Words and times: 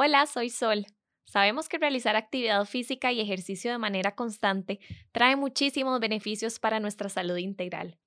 Hola, 0.00 0.26
soy 0.26 0.48
Sol. 0.48 0.86
Sabemos 1.24 1.68
que 1.68 1.76
realizar 1.76 2.14
actividad 2.14 2.64
física 2.66 3.10
y 3.10 3.20
ejercicio 3.20 3.72
de 3.72 3.78
manera 3.78 4.14
constante 4.14 4.78
trae 5.10 5.34
muchísimos 5.34 5.98
beneficios 5.98 6.60
para 6.60 6.78
nuestra 6.78 7.08
salud 7.08 7.36
integral. 7.36 7.98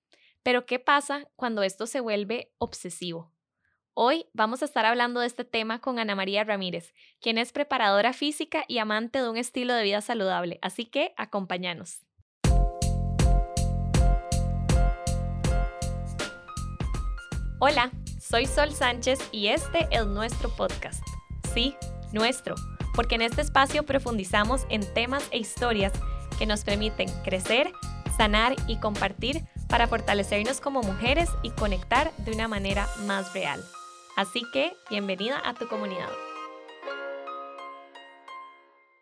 Pero 0.41 0.65
¿qué 0.65 0.79
pasa 0.79 1.27
cuando 1.35 1.63
esto 1.63 1.87
se 1.87 1.99
vuelve 1.99 2.53
obsesivo? 2.59 3.33
Hoy 3.93 4.25
vamos 4.31 4.61
a 4.61 4.65
estar 4.65 4.85
hablando 4.85 5.19
de 5.19 5.27
este 5.27 5.43
tema 5.43 5.81
con 5.81 5.99
Ana 5.99 6.15
María 6.15 6.45
Ramírez, 6.45 6.93
quien 7.19 7.37
es 7.37 7.51
preparadora 7.51 8.13
física 8.13 8.63
y 8.69 8.77
amante 8.77 9.21
de 9.21 9.29
un 9.29 9.35
estilo 9.35 9.73
de 9.73 9.83
vida 9.83 9.99
saludable, 9.99 10.59
así 10.61 10.85
que 10.85 11.13
acompáñanos. 11.17 12.05
Hola, 17.59 17.91
soy 18.17 18.45
Sol 18.45 18.71
Sánchez 18.71 19.19
y 19.33 19.47
este 19.47 19.89
es 19.91 20.05
nuestro 20.07 20.47
podcast. 20.55 21.10
Sí, 21.53 21.75
nuestro, 22.13 22.55
porque 22.95 23.15
en 23.15 23.23
este 23.23 23.41
espacio 23.41 23.83
profundizamos 23.83 24.65
en 24.69 24.81
temas 24.93 25.27
e 25.31 25.37
historias 25.37 25.91
que 26.39 26.45
nos 26.45 26.63
permiten 26.63 27.09
crecer, 27.23 27.73
sanar 28.15 28.55
y 28.67 28.77
compartir 28.79 29.41
para 29.67 29.87
fortalecernos 29.87 30.61
como 30.61 30.81
mujeres 30.81 31.29
y 31.43 31.51
conectar 31.51 32.15
de 32.19 32.31
una 32.31 32.47
manera 32.47 32.87
más 33.05 33.33
real. 33.33 33.61
Así 34.15 34.43
que, 34.53 34.73
bienvenida 34.89 35.41
a 35.43 35.53
tu 35.53 35.67
comunidad. 35.67 36.09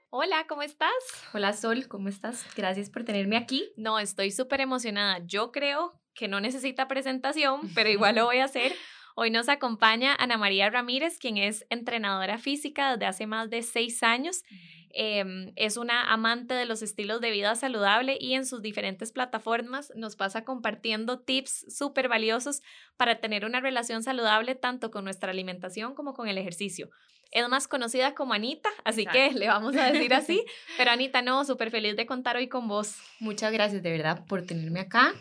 Hola, 0.09 0.45
¿cómo 0.47 0.63
estás? 0.63 0.89
Hola 1.33 1.53
Sol, 1.53 1.87
¿cómo 1.87 2.09
estás? 2.09 2.47
Gracias 2.55 2.89
por 2.89 3.03
tenerme 3.03 3.37
aquí. 3.37 3.71
No, 3.77 3.99
estoy 3.99 4.31
súper 4.31 4.61
emocionada. 4.61 5.19
Yo 5.23 5.51
creo 5.51 5.93
que 6.15 6.27
no 6.27 6.41
necesita 6.41 6.87
presentación, 6.87 7.69
pero 7.75 7.89
igual 7.89 8.15
lo 8.15 8.25
voy 8.25 8.39
a 8.39 8.45
hacer 8.45 8.73
Hoy 9.21 9.31
nos 9.31 9.49
acompaña 9.49 10.15
Ana 10.17 10.37
María 10.37 10.69
Ramírez, 10.69 11.17
quien 11.19 11.35
es 11.35 11.65
entrenadora 11.69 12.37
física 12.37 12.91
desde 12.91 13.05
hace 13.05 13.27
más 13.27 13.49
de 13.49 13.63
seis 13.63 14.01
años. 14.01 14.45
Em, 14.91 15.51
es 15.57 15.75
una 15.75 16.13
amante 16.13 16.53
de 16.53 16.65
los 16.65 16.81
estilos 16.81 17.19
de 17.19 17.29
vida 17.29 17.53
saludable 17.55 18.17
y 18.17 18.35
en 18.35 18.45
sus 18.45 18.61
diferentes 18.61 19.11
plataformas 19.11 19.91
nos 19.93 20.15
pasa 20.15 20.45
compartiendo 20.45 21.19
tips 21.19 21.65
súper 21.67 22.07
valiosos 22.07 22.61
para 22.95 23.19
tener 23.19 23.43
una 23.43 23.59
relación 23.59 24.03
saludable 24.03 24.55
tanto 24.55 24.89
con 24.89 25.03
nuestra 25.03 25.31
alimentación 25.31 25.95
como 25.95 26.13
con 26.13 26.29
el 26.29 26.37
ejercicio. 26.37 26.89
Es 27.31 27.45
más 27.49 27.67
conocida 27.67 28.15
como 28.15 28.33
Anita, 28.33 28.69
así 28.85 29.05
que 29.05 29.33
le 29.33 29.49
vamos 29.49 29.75
a 29.75 29.91
decir 29.91 30.13
así. 30.13 30.45
Pero 30.77 30.91
Anita, 30.91 31.21
no, 31.21 31.43
súper 31.43 31.71
feliz 31.71 31.97
de 31.97 32.05
contar 32.05 32.37
hoy 32.37 32.47
con 32.47 32.69
vos. 32.69 32.95
Muchas 33.19 33.51
gracias 33.51 33.83
de 33.83 33.91
verdad 33.91 34.25
por 34.27 34.43
tenerme 34.43 34.79
acá. 34.79 35.13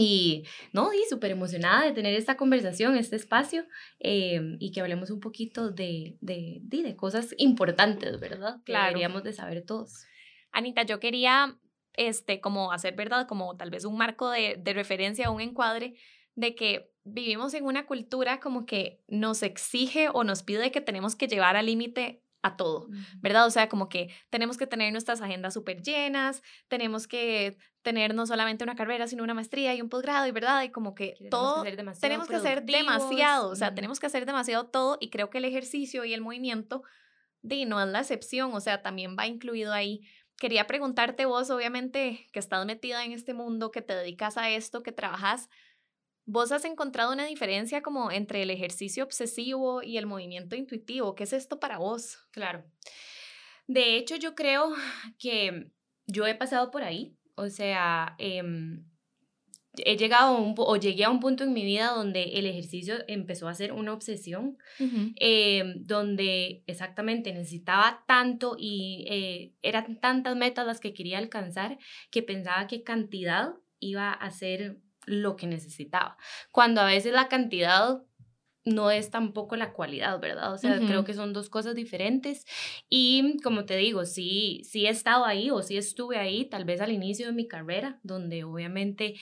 Y 0.00 0.44
no, 0.72 0.92
y 0.92 1.02
súper 1.08 1.30
emocionada 1.30 1.84
de 1.84 1.92
tener 1.92 2.14
esta 2.14 2.36
conversación, 2.36 2.96
este 2.96 3.16
espacio, 3.16 3.66
em, 3.98 4.56
y 4.58 4.72
que 4.72 4.80
hablemos 4.80 5.10
un 5.10 5.20
poquito 5.20 5.70
de, 5.70 6.16
de, 6.20 6.58
de, 6.62 6.96
cosas 6.96 7.34
importantes, 7.36 8.18
¿verdad? 8.18 8.62
Que 8.64 8.72
deberíamos 8.72 9.22
de 9.22 9.32
saber 9.32 9.64
todos. 9.64 10.06
Anita, 10.52 10.84
yo 10.84 11.00
quería, 11.00 11.58
este, 11.94 12.40
como 12.40 12.72
hacer, 12.72 12.94
¿verdad? 12.94 13.26
Como 13.28 13.56
tal 13.56 13.70
vez 13.70 13.84
un 13.84 13.98
marco 13.98 14.30
de, 14.30 14.56
de 14.58 14.72
referencia, 14.72 15.30
un 15.30 15.42
encuadre 15.42 15.94
de 16.34 16.54
que 16.54 16.90
vivimos 17.04 17.52
en 17.54 17.64
una 17.64 17.86
cultura 17.86 18.40
como 18.40 18.64
que 18.64 19.02
nos 19.08 19.42
exige 19.42 20.08
o 20.12 20.24
nos 20.24 20.42
pide 20.42 20.70
que 20.70 20.80
tenemos 20.80 21.14
que 21.16 21.28
llevar 21.28 21.56
al 21.56 21.66
límite 21.66 22.22
a 22.42 22.56
todo, 22.56 22.88
¿verdad? 23.20 23.46
O 23.46 23.50
sea, 23.50 23.68
como 23.68 23.88
que 23.88 24.08
tenemos 24.30 24.56
que 24.56 24.66
tener 24.66 24.92
nuestras 24.92 25.20
agendas 25.20 25.54
súper 25.54 25.82
llenas, 25.82 26.42
tenemos 26.68 27.06
que 27.06 27.58
tener 27.82 28.14
no 28.14 28.26
solamente 28.26 28.64
una 28.64 28.74
carrera, 28.74 29.06
sino 29.06 29.22
una 29.22 29.34
maestría 29.34 29.74
y 29.74 29.82
un 29.82 29.88
posgrado, 29.88 30.26
y 30.26 30.30
verdad, 30.30 30.62
y 30.62 30.70
como 30.70 30.94
que 30.94 31.14
todo, 31.30 31.62
tenemos 32.00 32.28
que 32.28 32.36
hacer 32.36 32.64
demasiado, 32.64 33.50
o 33.50 33.56
sea, 33.56 33.74
tenemos 33.74 34.00
que 34.00 34.06
hacer 34.06 34.26
demasiado 34.26 34.66
todo, 34.66 34.96
y 35.00 35.10
creo 35.10 35.30
que 35.30 35.38
el 35.38 35.44
ejercicio 35.44 36.04
y 36.04 36.14
el 36.14 36.20
movimiento, 36.20 36.82
de, 37.42 37.64
no 37.66 37.80
es 37.80 37.88
la 37.88 38.00
excepción, 38.00 38.52
o 38.54 38.60
sea, 38.60 38.82
también 38.82 39.16
va 39.18 39.26
incluido 39.26 39.72
ahí. 39.72 40.02
Quería 40.36 40.66
preguntarte 40.66 41.26
vos, 41.26 41.50
obviamente, 41.50 42.26
que 42.32 42.38
estás 42.38 42.64
metida 42.64 43.04
en 43.04 43.12
este 43.12 43.34
mundo, 43.34 43.70
que 43.70 43.82
te 43.82 43.94
dedicas 43.94 44.38
a 44.38 44.48
esto, 44.50 44.82
que 44.82 44.92
trabajas 44.92 45.50
¿Vos 46.32 46.52
has 46.52 46.64
encontrado 46.64 47.12
una 47.12 47.26
diferencia 47.26 47.82
como 47.82 48.12
entre 48.12 48.42
el 48.42 48.50
ejercicio 48.50 49.02
obsesivo 49.02 49.82
y 49.82 49.98
el 49.98 50.06
movimiento 50.06 50.54
intuitivo? 50.54 51.16
¿Qué 51.16 51.24
es 51.24 51.32
esto 51.32 51.58
para 51.58 51.78
vos? 51.78 52.18
Claro. 52.30 52.62
De 53.66 53.96
hecho, 53.96 54.14
yo 54.14 54.36
creo 54.36 54.72
que 55.18 55.72
yo 56.06 56.28
he 56.28 56.36
pasado 56.36 56.70
por 56.70 56.84
ahí. 56.84 57.16
O 57.34 57.48
sea, 57.48 58.14
em, 58.18 58.84
he 59.78 59.96
llegado 59.96 60.38
un, 60.38 60.54
o 60.56 60.76
llegué 60.76 61.02
a 61.02 61.10
un 61.10 61.18
punto 61.18 61.42
en 61.42 61.52
mi 61.52 61.64
vida 61.64 61.90
donde 61.96 62.22
el 62.22 62.46
ejercicio 62.46 62.94
empezó 63.08 63.48
a 63.48 63.54
ser 63.54 63.72
una 63.72 63.92
obsesión, 63.92 64.56
em, 65.16 65.84
donde 65.84 66.62
exactamente 66.68 67.32
necesitaba 67.32 68.04
tanto 68.06 68.54
y 68.56 69.04
eh, 69.08 69.52
eran 69.62 69.98
tantas 69.98 70.36
metas 70.36 70.64
las 70.64 70.78
que 70.78 70.94
quería 70.94 71.18
alcanzar 71.18 71.76
que 72.12 72.22
pensaba 72.22 72.68
que 72.68 72.84
cantidad 72.84 73.54
iba 73.80 74.12
a 74.12 74.30
ser 74.30 74.78
lo 75.10 75.36
que 75.36 75.46
necesitaba. 75.46 76.16
Cuando 76.52 76.80
a 76.80 76.86
veces 76.86 77.12
la 77.12 77.28
cantidad 77.28 78.02
no 78.64 78.90
es 78.90 79.10
tampoco 79.10 79.56
la 79.56 79.72
cualidad, 79.72 80.20
¿verdad? 80.20 80.52
O 80.52 80.58
sea, 80.58 80.78
creo 80.78 81.04
que 81.04 81.14
son 81.14 81.32
dos 81.32 81.48
cosas 81.48 81.74
diferentes. 81.74 82.44
Y 82.88 83.38
como 83.42 83.64
te 83.64 83.76
digo, 83.76 84.04
sí, 84.04 84.62
sí 84.64 84.86
he 84.86 84.90
estado 84.90 85.24
ahí 85.24 85.50
o 85.50 85.62
sí 85.62 85.76
estuve 85.76 86.18
ahí, 86.18 86.44
tal 86.44 86.64
vez 86.64 86.80
al 86.80 86.92
inicio 86.92 87.26
de 87.26 87.32
mi 87.32 87.48
carrera, 87.48 87.98
donde 88.02 88.44
obviamente, 88.44 89.14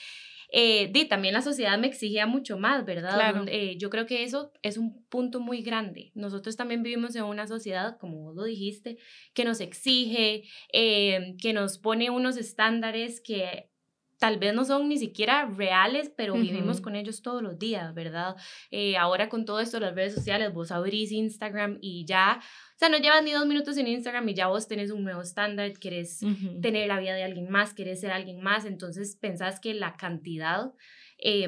eh, 0.51 0.91
también 1.07 1.33
la 1.33 1.41
sociedad 1.41 1.79
me 1.79 1.87
exigía 1.87 2.27
mucho 2.27 2.57
más, 2.57 2.85
¿verdad? 2.85 3.15
Claro. 3.15 3.45
Eh, 3.47 3.77
yo 3.77 3.89
creo 3.89 4.05
que 4.05 4.23
eso 4.23 4.51
es 4.61 4.77
un 4.77 5.05
punto 5.07 5.39
muy 5.39 5.61
grande. 5.61 6.11
Nosotros 6.15 6.57
también 6.57 6.83
vivimos 6.83 7.15
en 7.15 7.23
una 7.23 7.47
sociedad, 7.47 7.97
como 7.97 8.21
vos 8.23 8.35
lo 8.35 8.43
dijiste, 8.43 8.97
que 9.33 9.45
nos 9.45 9.61
exige, 9.61 10.43
eh, 10.73 11.35
que 11.41 11.53
nos 11.53 11.77
pone 11.77 12.09
unos 12.09 12.35
estándares 12.35 13.21
que 13.21 13.69
tal 14.19 14.37
vez 14.37 14.53
no 14.53 14.65
son 14.65 14.89
ni 14.89 14.97
siquiera 14.97 15.45
reales, 15.45 16.11
pero 16.15 16.33
vivimos 16.33 16.81
con 16.81 16.95
ellos 16.95 17.21
todos 17.21 17.41
los 17.41 17.57
días, 17.57 17.93
¿verdad? 17.93 18.35
Eh, 18.69 18.97
ahora 18.97 19.29
con 19.29 19.45
todo 19.45 19.61
esto, 19.61 19.79
las 19.79 19.95
redes 19.95 20.13
sociales, 20.13 20.53
vos 20.53 20.71
abrís 20.71 21.11
Instagram 21.11 21.79
y 21.81 22.05
ya, 22.05 22.39
o 22.39 22.77
sea, 22.77 22.89
no 22.89 22.97
llevas 22.97 23.23
ni 23.23 23.31
dos 23.31 23.47
minutos 23.47 23.77
en 23.77 23.87
Instagram 23.87 24.27
y 24.29 24.33
ya 24.33 24.47
vos 24.47 24.67
tenés 24.67 24.91
un 24.91 25.03
nuevo 25.03 25.21
estándar, 25.21 25.71
querés 25.79 26.19
tener 26.61 26.87
la 26.87 26.99
vida 26.99 27.15
de 27.15 27.23
alguien 27.23 27.49
más, 27.49 27.73
querés 27.73 28.01
ser 28.01 28.11
alguien 28.11 28.41
más, 28.41 28.65
entonces 28.65 29.15
pensás 29.15 29.59
que 29.59 29.73
la 29.73 29.95
cantidad... 29.95 30.73
Eh, 31.17 31.47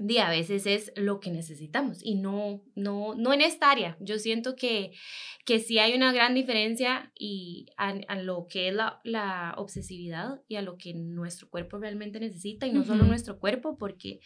de 0.00 0.20
a 0.20 0.30
veces 0.30 0.64
es 0.64 0.92
lo 0.96 1.20
que 1.20 1.30
necesitamos 1.30 1.98
y 2.02 2.14
no, 2.14 2.62
no, 2.74 3.14
no 3.14 3.34
en 3.34 3.42
esta 3.42 3.70
área. 3.70 3.98
Yo 4.00 4.18
siento 4.18 4.56
que, 4.56 4.92
que 5.44 5.58
sí 5.58 5.78
hay 5.78 5.94
una 5.94 6.10
gran 6.10 6.34
diferencia 6.34 7.12
y 7.14 7.66
a, 7.76 8.16
lo 8.16 8.46
que 8.48 8.68
es 8.68 8.74
la, 8.74 9.02
la, 9.04 9.52
obsesividad 9.58 10.40
y 10.48 10.56
a 10.56 10.62
lo 10.62 10.78
que 10.78 10.94
nuestro 10.94 11.50
cuerpo 11.50 11.76
realmente 11.76 12.18
necesita 12.18 12.66
y 12.66 12.72
no 12.72 12.82
solo 12.82 13.04
nuestro 13.04 13.38
cuerpo, 13.38 13.76
porque 13.76 14.20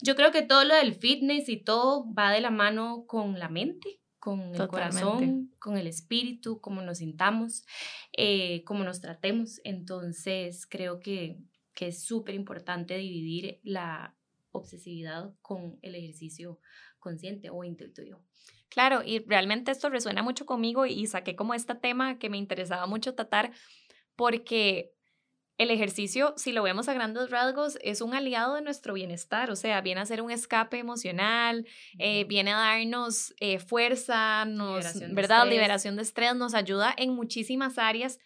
yo 0.00 0.14
creo 0.14 0.30
que 0.30 0.42
todo 0.42 0.62
lo 0.62 0.76
del 0.76 0.94
fitness 0.94 1.48
y 1.48 1.56
todo 1.56 2.06
va 2.14 2.30
de 2.30 2.40
la 2.40 2.50
mano 2.50 3.04
con 3.08 3.40
la 3.40 3.48
mente 3.48 4.00
con 4.20 4.54
el 4.54 4.68
corazón, 4.68 5.52
con 5.60 5.76
el 5.76 5.86
espíritu, 5.86 6.60
cómo 6.60 6.82
nos 6.82 6.98
sintamos, 6.98 7.64
eh, 8.12 8.64
cómo 8.64 8.82
nos 8.82 9.00
tratemos. 9.00 9.60
Entonces, 9.62 10.66
creo 10.66 10.98
que, 10.98 11.38
que 11.74 11.88
es 11.88 12.02
súper 12.02 12.34
importante 12.34 12.96
dividir 12.96 13.60
la, 13.62 14.15
obsesividad 14.56 15.34
con 15.42 15.78
el 15.82 15.94
ejercicio 15.94 16.60
consciente 16.98 17.50
o 17.50 17.64
intuitivo. 17.64 18.22
Claro, 18.68 19.02
y 19.04 19.20
realmente 19.20 19.70
esto 19.70 19.88
resuena 19.88 20.22
mucho 20.22 20.44
conmigo 20.44 20.86
y 20.86 21.06
saqué 21.06 21.36
como 21.36 21.54
este 21.54 21.74
tema 21.74 22.18
que 22.18 22.28
me 22.28 22.36
interesaba 22.36 22.86
mucho 22.86 23.14
tratar 23.14 23.52
porque 24.16 24.92
el 25.58 25.70
ejercicio, 25.70 26.34
si 26.36 26.52
lo 26.52 26.62
vemos 26.62 26.88
a 26.88 26.94
grandes 26.94 27.30
rasgos, 27.30 27.78
es 27.80 28.02
un 28.02 28.14
aliado 28.14 28.56
de 28.56 28.62
nuestro 28.62 28.92
bienestar, 28.92 29.50
o 29.50 29.56
sea, 29.56 29.80
viene 29.80 30.02
a 30.02 30.06
ser 30.06 30.20
un 30.20 30.30
escape 30.30 30.78
emocional, 30.78 31.66
eh, 31.98 32.24
viene 32.24 32.52
a 32.52 32.56
darnos 32.56 33.34
eh, 33.40 33.58
fuerza, 33.58 34.44
nos, 34.44 34.84
¿verdad? 35.12 35.48
Liberación 35.48 35.96
de 35.96 36.02
estrés, 36.02 36.34
nos 36.36 36.54
ayuda 36.54 36.94
en 36.98 37.14
muchísimas 37.14 37.78
áreas 37.78 38.18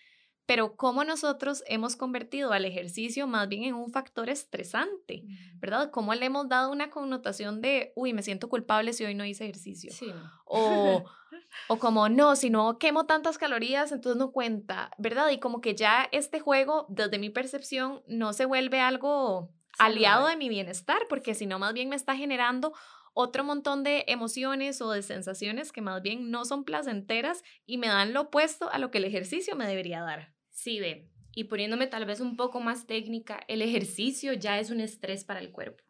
pero 0.51 0.75
cómo 0.75 1.05
nosotros 1.05 1.63
hemos 1.69 1.95
convertido 1.95 2.53
al 2.53 2.65
ejercicio 2.65 3.29
más 3.29 3.49
bien 3.49 3.63
en 3.63 3.75
un 3.77 3.93
factor 3.93 4.29
estresante, 4.29 5.23
¿verdad? 5.61 5.93
Cómo 5.93 6.13
le 6.13 6.27
hemos 6.27 6.49
dado 6.49 6.73
una 6.73 6.91
connotación 6.91 7.61
de, 7.61 7.93
uy, 7.95 8.13
me 8.13 8.25
siento 8.25 8.49
culpable 8.49 8.93
si 8.93 9.05
hoy 9.05 9.15
no 9.15 9.25
hice 9.25 9.45
ejercicio. 9.45 9.93
Sí. 9.93 10.13
O, 10.47 11.05
o 11.69 11.79
como, 11.79 12.09
no, 12.09 12.35
si 12.35 12.51
no 12.51 12.79
quemo 12.79 13.07
tantas 13.07 13.39
calorías, 13.39 13.93
entonces 13.93 14.19
no 14.19 14.33
cuenta, 14.33 14.91
¿verdad? 14.99 15.31
Y 15.31 15.39
como 15.39 15.61
que 15.61 15.77
ya 15.77 16.09
este 16.11 16.41
juego, 16.41 16.85
desde 16.89 17.21
mi 17.21 17.31
percepción, 17.31 18.03
no 18.09 18.33
se 18.33 18.45
vuelve 18.45 18.81
algo 18.81 19.53
aliado 19.79 20.27
de 20.27 20.37
mi 20.37 20.49
bienestar, 20.49 21.03
porque 21.09 21.37
si 21.37 21.47
no, 21.47 21.61
más 21.61 21.75
bien 21.75 21.91
me 21.91 21.95
está 21.95 22.17
generando 22.17 22.73
otro 23.13 23.45
montón 23.45 23.85
de 23.85 24.03
emociones 24.09 24.83
o 24.83 24.91
de 24.91 25.03
sensaciones 25.03 25.71
que 25.71 25.81
más 25.81 26.03
bien 26.03 26.33
no 26.33 26.45
son 26.45 26.65
placenteras 26.65 27.45
y 27.67 27.79
me 27.79 27.87
dan 27.87 28.13
lo 28.13 28.23
opuesto 28.23 28.69
a 28.73 28.79
lo 28.79 28.91
que 28.91 28.99
el 28.99 29.05
ejercicio 29.05 29.55
me 29.55 29.69
debería 29.69 30.01
dar. 30.01 30.40
Sí, 30.61 30.79
ve. 30.79 31.09
Y 31.35 31.45
poniéndome 31.45 31.87
tal 31.87 32.05
vez 32.05 32.21
un 32.21 32.37
poco 32.37 32.61
más 32.61 32.87
técnica, 32.87 33.41
el 33.49 33.63
ejercicio 33.63 34.35
ya 34.35 34.59
es 34.59 34.69
un 34.69 34.81
estrés 34.81 35.25
para 35.25 35.41
el 35.41 35.53
cuerpo. 35.53 35.83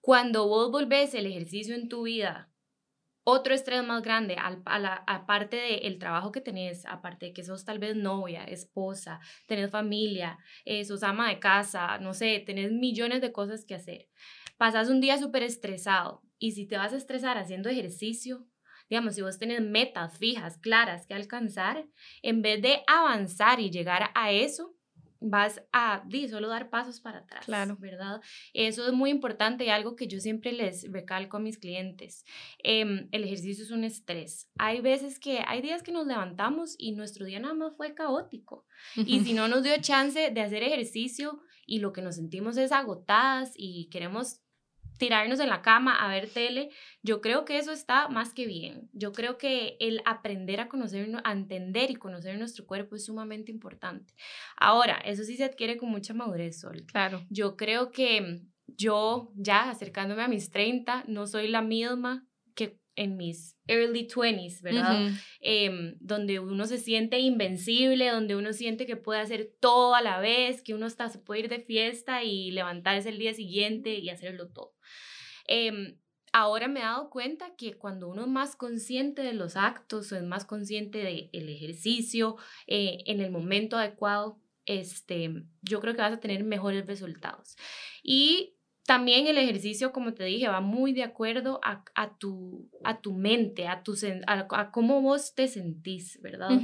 Cuando 0.00 0.48
vos 0.48 0.70
volvés 0.70 1.12
el 1.12 1.26
ejercicio 1.26 1.74
en 1.74 1.90
tu 1.90 2.04
vida 2.04 2.50
otro 3.24 3.54
estrés 3.54 3.84
más 3.84 4.02
grande, 4.02 4.36
aparte 4.38 5.56
del 5.82 5.98
trabajo 5.98 6.32
que 6.32 6.40
tenés, 6.40 6.86
aparte 6.86 7.26
de 7.26 7.32
que 7.34 7.44
sos 7.44 7.66
tal 7.66 7.78
vez 7.78 7.94
novia, 7.94 8.44
esposa, 8.44 9.20
tenés 9.46 9.70
familia, 9.70 10.38
eh, 10.64 10.86
sos 10.86 11.02
ama 11.02 11.28
de 11.28 11.38
casa, 11.38 11.98
no 11.98 12.14
sé, 12.14 12.42
tenés 12.46 12.72
millones 12.72 13.20
de 13.20 13.30
cosas 13.30 13.66
que 13.66 13.74
hacer. 13.74 14.08
Pasas 14.56 14.88
un 14.88 15.02
día 15.02 15.18
súper 15.18 15.42
estresado 15.42 16.22
y 16.38 16.52
si 16.52 16.66
te 16.66 16.78
vas 16.78 16.94
a 16.94 16.96
estresar 16.96 17.36
haciendo 17.36 17.68
ejercicio, 17.68 18.48
digamos, 18.92 19.14
si 19.14 19.22
vos 19.22 19.38
tenés 19.38 19.62
metas 19.62 20.18
fijas, 20.18 20.58
claras 20.58 21.06
que 21.06 21.14
alcanzar, 21.14 21.86
en 22.20 22.42
vez 22.42 22.60
de 22.60 22.82
avanzar 22.86 23.58
y 23.58 23.70
llegar 23.70 24.10
a 24.14 24.32
eso, 24.32 24.76
vas 25.18 25.62
a 25.72 26.02
di, 26.06 26.28
solo 26.28 26.48
dar 26.48 26.68
pasos 26.68 27.00
para 27.00 27.20
atrás, 27.20 27.46
claro. 27.46 27.78
¿verdad? 27.80 28.20
Eso 28.52 28.86
es 28.86 28.92
muy 28.92 29.08
importante 29.08 29.64
y 29.64 29.70
algo 29.70 29.96
que 29.96 30.08
yo 30.08 30.20
siempre 30.20 30.52
les 30.52 30.92
recalco 30.92 31.38
a 31.38 31.40
mis 31.40 31.56
clientes. 31.56 32.26
Em, 32.62 33.08
el 33.12 33.24
ejercicio 33.24 33.64
es 33.64 33.70
un 33.70 33.84
estrés. 33.84 34.50
Hay 34.58 34.82
veces 34.82 35.18
que, 35.18 35.42
hay 35.46 35.62
días 35.62 35.82
que 35.82 35.92
nos 35.92 36.06
levantamos 36.06 36.74
y 36.76 36.92
nuestro 36.92 37.24
día 37.24 37.40
nada 37.40 37.54
más 37.54 37.74
fue 37.74 37.94
caótico. 37.94 38.66
Y 38.94 39.20
si 39.20 39.32
no 39.32 39.48
nos 39.48 39.62
dio 39.62 39.72
chance 39.80 40.30
de 40.30 40.40
hacer 40.42 40.62
ejercicio 40.62 41.40
y 41.64 41.78
lo 41.78 41.94
que 41.94 42.02
nos 42.02 42.16
sentimos 42.16 42.58
es 42.58 42.72
agotadas 42.72 43.54
y 43.56 43.88
queremos 43.88 44.41
tirarnos 45.02 45.40
en 45.40 45.48
la 45.48 45.62
cama 45.62 45.96
a 45.96 46.06
ver 46.06 46.28
tele, 46.28 46.70
yo 47.02 47.20
creo 47.20 47.44
que 47.44 47.58
eso 47.58 47.72
está 47.72 48.06
más 48.06 48.32
que 48.32 48.46
bien. 48.46 48.88
Yo 48.92 49.10
creo 49.10 49.36
que 49.36 49.76
el 49.80 50.00
aprender 50.04 50.60
a 50.60 50.68
conocer, 50.68 51.10
a 51.24 51.32
entender 51.32 51.90
y 51.90 51.96
conocer 51.96 52.38
nuestro 52.38 52.66
cuerpo 52.66 52.94
es 52.94 53.06
sumamente 53.06 53.50
importante. 53.50 54.14
Ahora, 54.56 54.98
eso 55.04 55.24
sí 55.24 55.36
se 55.36 55.42
adquiere 55.42 55.76
con 55.76 55.90
mucha 55.90 56.14
madurez, 56.14 56.60
Sol. 56.60 56.84
Claro. 56.86 57.26
Yo 57.30 57.56
creo 57.56 57.90
que 57.90 58.42
yo 58.68 59.32
ya 59.34 59.70
acercándome 59.70 60.22
a 60.22 60.28
mis 60.28 60.50
30, 60.50 61.02
no 61.08 61.26
soy 61.26 61.48
la 61.48 61.62
misma 61.62 62.24
que 62.54 62.78
en 62.94 63.16
mis 63.16 63.56
early 63.66 64.06
20s, 64.06 64.62
¿verdad? 64.62 65.10
Em, 65.40 65.96
donde 65.98 66.38
uno 66.38 66.64
se 66.66 66.78
siente 66.78 67.18
invencible, 67.18 68.08
donde 68.08 68.36
uno 68.36 68.52
siente 68.52 68.86
que 68.86 68.94
puede 68.94 69.18
hacer 69.18 69.50
todo 69.58 69.96
a 69.96 70.00
la 70.00 70.20
vez, 70.20 70.62
que 70.62 70.74
uno 70.74 70.86
está, 70.86 71.08
se 71.08 71.18
puede 71.18 71.40
ir 71.40 71.48
de 71.48 71.58
fiesta 71.58 72.22
y 72.22 72.52
levantarse 72.52 73.08
el 73.08 73.18
día 73.18 73.34
siguiente 73.34 73.98
y 73.98 74.10
hacerlo 74.10 74.48
todo. 74.48 74.71
Em, 75.46 75.98
ahora 76.32 76.68
me 76.68 76.80
he 76.80 76.84
dado 76.84 77.10
cuenta 77.10 77.54
que 77.56 77.74
cuando 77.74 78.08
uno 78.08 78.22
es 78.22 78.28
más 78.28 78.56
consciente 78.56 79.22
de 79.22 79.34
los 79.34 79.56
actos 79.56 80.12
o 80.12 80.16
es 80.16 80.22
más 80.22 80.44
consciente 80.44 80.98
del 80.98 81.48
ejercicio 81.48 82.36
eh, 82.66 82.98
en 83.06 83.20
el 83.20 83.30
momento 83.30 83.76
adecuado, 83.76 84.40
este, 84.66 85.44
yo 85.60 85.80
creo 85.80 85.94
que 85.94 86.02
vas 86.02 86.12
a 86.12 86.20
tener 86.20 86.44
mejores 86.44 86.86
resultados. 86.86 87.56
Y 88.02 88.56
también 88.86 89.26
el 89.26 89.38
ejercicio, 89.38 89.92
como 89.92 90.12
te 90.14 90.24
dije, 90.24 90.48
va 90.48 90.60
muy 90.60 90.92
de 90.92 91.04
acuerdo 91.04 91.60
a, 91.62 91.84
a 91.94 92.18
tu, 92.18 92.68
a 92.84 93.00
tu 93.00 93.14
mente, 93.14 93.68
a, 93.68 93.82
tu, 93.82 93.94
a, 94.26 94.70
cómo 94.72 95.02
vos 95.02 95.34
te 95.34 95.48
sentís, 95.48 96.20
¿verdad? 96.20 96.60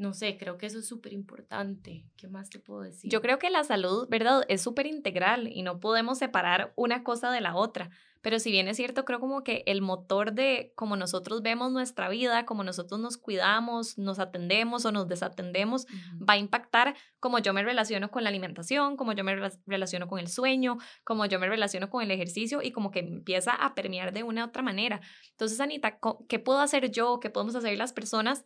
No 0.00 0.14
sé, 0.14 0.38
creo 0.38 0.56
que 0.56 0.64
eso 0.64 0.78
es 0.78 0.88
súper 0.88 1.12
importante. 1.12 2.06
¿Qué 2.16 2.26
más 2.26 2.48
te 2.48 2.58
puedo 2.58 2.80
decir? 2.80 3.10
Yo 3.10 3.20
creo 3.20 3.38
que 3.38 3.50
la 3.50 3.64
salud, 3.64 4.08
¿verdad? 4.08 4.44
Es 4.48 4.62
súper 4.62 4.86
integral 4.86 5.46
y 5.46 5.62
no 5.62 5.78
podemos 5.78 6.16
separar 6.16 6.72
una 6.74 7.04
cosa 7.04 7.30
de 7.30 7.42
la 7.42 7.54
otra. 7.54 7.90
Pero 8.22 8.38
si 8.38 8.50
bien 8.50 8.66
es 8.66 8.78
cierto, 8.78 9.04
creo 9.04 9.20
como 9.20 9.44
que 9.44 9.62
el 9.66 9.82
motor 9.82 10.32
de 10.32 10.72
cómo 10.74 10.96
nosotros 10.96 11.42
vemos 11.42 11.70
nuestra 11.70 12.08
vida, 12.08 12.46
cómo 12.46 12.64
nosotros 12.64 12.98
nos 12.98 13.18
cuidamos, 13.18 13.98
nos 13.98 14.18
atendemos 14.18 14.86
o 14.86 14.92
nos 14.92 15.06
desatendemos, 15.06 15.86
va 16.16 16.34
a 16.34 16.38
impactar 16.38 16.94
cómo 17.18 17.38
yo 17.38 17.52
me 17.52 17.62
relaciono 17.62 18.10
con 18.10 18.22
la 18.22 18.30
alimentación, 18.30 18.96
cómo 18.96 19.12
yo 19.12 19.22
me 19.22 19.50
relaciono 19.66 20.08
con 20.08 20.18
el 20.18 20.28
sueño, 20.28 20.78
cómo 21.04 21.26
yo 21.26 21.38
me 21.38 21.48
relaciono 21.48 21.90
con 21.90 22.02
el 22.02 22.10
ejercicio 22.10 22.62
y 22.62 22.72
como 22.72 22.90
que 22.90 23.00
empieza 23.00 23.52
a 23.52 23.74
permear 23.74 24.14
de 24.14 24.22
una 24.22 24.46
u 24.46 24.48
otra 24.48 24.62
manera. 24.62 25.02
Entonces, 25.32 25.60
Anita, 25.60 25.98
¿qué 26.26 26.38
puedo 26.38 26.60
hacer 26.60 26.90
yo? 26.90 27.20
¿Qué 27.20 27.28
podemos 27.28 27.54
hacer 27.54 27.76
las 27.76 27.92
personas? 27.92 28.44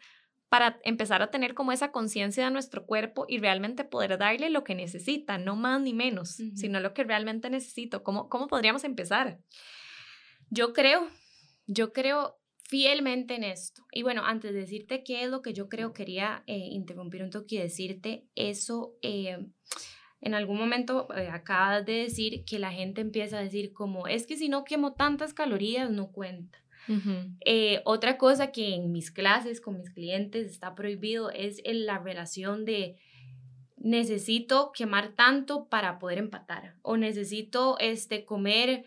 Para 0.48 0.78
empezar 0.84 1.22
a 1.22 1.30
tener 1.30 1.54
como 1.54 1.72
esa 1.72 1.90
conciencia 1.90 2.44
de 2.44 2.50
nuestro 2.50 2.86
cuerpo 2.86 3.26
y 3.28 3.38
realmente 3.38 3.84
poder 3.84 4.18
darle 4.18 4.50
lo 4.50 4.62
que 4.64 4.74
necesita, 4.74 5.38
no 5.38 5.56
más 5.56 5.80
ni 5.80 5.94
menos, 5.94 6.40
sino 6.54 6.80
lo 6.80 6.94
que 6.94 7.04
realmente 7.04 7.50
necesito. 7.50 8.02
¿Cómo, 8.02 8.28
¿Cómo 8.28 8.46
podríamos 8.46 8.84
empezar? 8.84 9.40
Yo 10.50 10.72
creo, 10.72 11.08
yo 11.66 11.92
creo 11.92 12.38
fielmente 12.62 13.34
en 13.34 13.44
esto. 13.44 13.84
Y 13.92 14.02
bueno, 14.02 14.22
antes 14.24 14.52
de 14.52 14.60
decirte 14.60 15.04
qué 15.04 15.24
es 15.24 15.30
lo 15.30 15.42
que 15.42 15.52
yo 15.52 15.68
creo, 15.68 15.92
quería 15.92 16.42
eh, 16.46 16.56
interrumpir 16.56 17.22
un 17.22 17.30
toque 17.30 17.56
y 17.56 17.58
decirte 17.58 18.26
eso. 18.34 18.94
Eh, 19.02 19.46
en 20.20 20.34
algún 20.34 20.58
momento 20.58 21.06
eh, 21.14 21.28
acabas 21.28 21.84
de 21.84 21.92
decir 21.92 22.44
que 22.44 22.58
la 22.58 22.72
gente 22.72 23.02
empieza 23.02 23.38
a 23.38 23.42
decir 23.42 23.72
como, 23.72 24.06
es 24.06 24.26
que 24.26 24.36
si 24.36 24.48
no 24.48 24.64
quemo 24.64 24.94
tantas 24.94 25.34
calorías, 25.34 25.90
no 25.90 26.12
cuenta. 26.12 26.63
Eh, 27.44 27.80
otra 27.84 28.18
cosa 28.18 28.52
que 28.52 28.74
en 28.74 28.92
mis 28.92 29.10
clases 29.10 29.60
con 29.60 29.78
mis 29.78 29.90
clientes 29.90 30.50
está 30.50 30.74
prohibido 30.74 31.30
es 31.30 31.60
la 31.64 31.98
relación 31.98 32.64
de 32.64 32.96
necesito 33.76 34.72
quemar 34.72 35.14
tanto 35.14 35.68
para 35.68 35.98
poder 35.98 36.18
empatar 36.18 36.74
o 36.82 36.96
necesito 36.96 37.78
este, 37.78 38.24
comer 38.24 38.84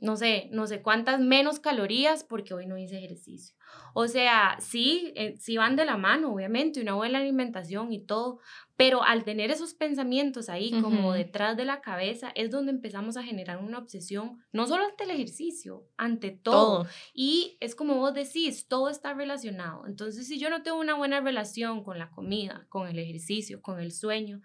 no 0.00 0.16
sé, 0.16 0.48
no 0.50 0.66
sé 0.66 0.82
cuántas 0.82 1.20
menos 1.20 1.60
calorías 1.60 2.24
porque 2.24 2.54
hoy 2.54 2.66
no 2.66 2.78
hice 2.78 2.98
ejercicio. 2.98 3.54
O 3.92 4.08
sea, 4.08 4.56
sí, 4.60 5.12
eh, 5.14 5.36
sí 5.38 5.56
van 5.56 5.76
de 5.76 5.84
la 5.84 5.96
mano, 5.96 6.32
obviamente, 6.32 6.80
una 6.80 6.94
buena 6.94 7.18
alimentación 7.18 7.92
y 7.92 8.04
todo, 8.04 8.38
pero 8.76 9.02
al 9.02 9.24
tener 9.24 9.50
esos 9.50 9.74
pensamientos 9.74 10.48
ahí 10.48 10.70
como 10.80 11.12
detrás 11.12 11.56
de 11.56 11.64
la 11.66 11.80
cabeza 11.82 12.32
es 12.34 12.50
donde 12.50 12.72
empezamos 12.72 13.16
a 13.16 13.22
generar 13.22 13.58
una 13.58 13.78
obsesión, 13.78 14.42
no 14.52 14.66
solo 14.66 14.84
ante 14.86 15.04
el 15.04 15.10
ejercicio, 15.10 15.86
ante 15.96 16.30
todo. 16.30 16.86
Y 17.12 17.58
es 17.60 17.74
como 17.74 17.96
vos 17.96 18.14
decís, 18.14 18.68
todo 18.68 18.88
está 18.88 19.12
relacionado. 19.12 19.86
Entonces, 19.86 20.26
si 20.26 20.38
yo 20.38 20.48
no 20.48 20.62
tengo 20.62 20.78
una 20.78 20.94
buena 20.94 21.20
relación 21.20 21.84
con 21.84 21.98
la 21.98 22.10
comida, 22.10 22.66
con 22.70 22.88
el 22.88 22.98
ejercicio, 22.98 23.60
con 23.60 23.80
el 23.80 23.92
sueño, 23.92 24.40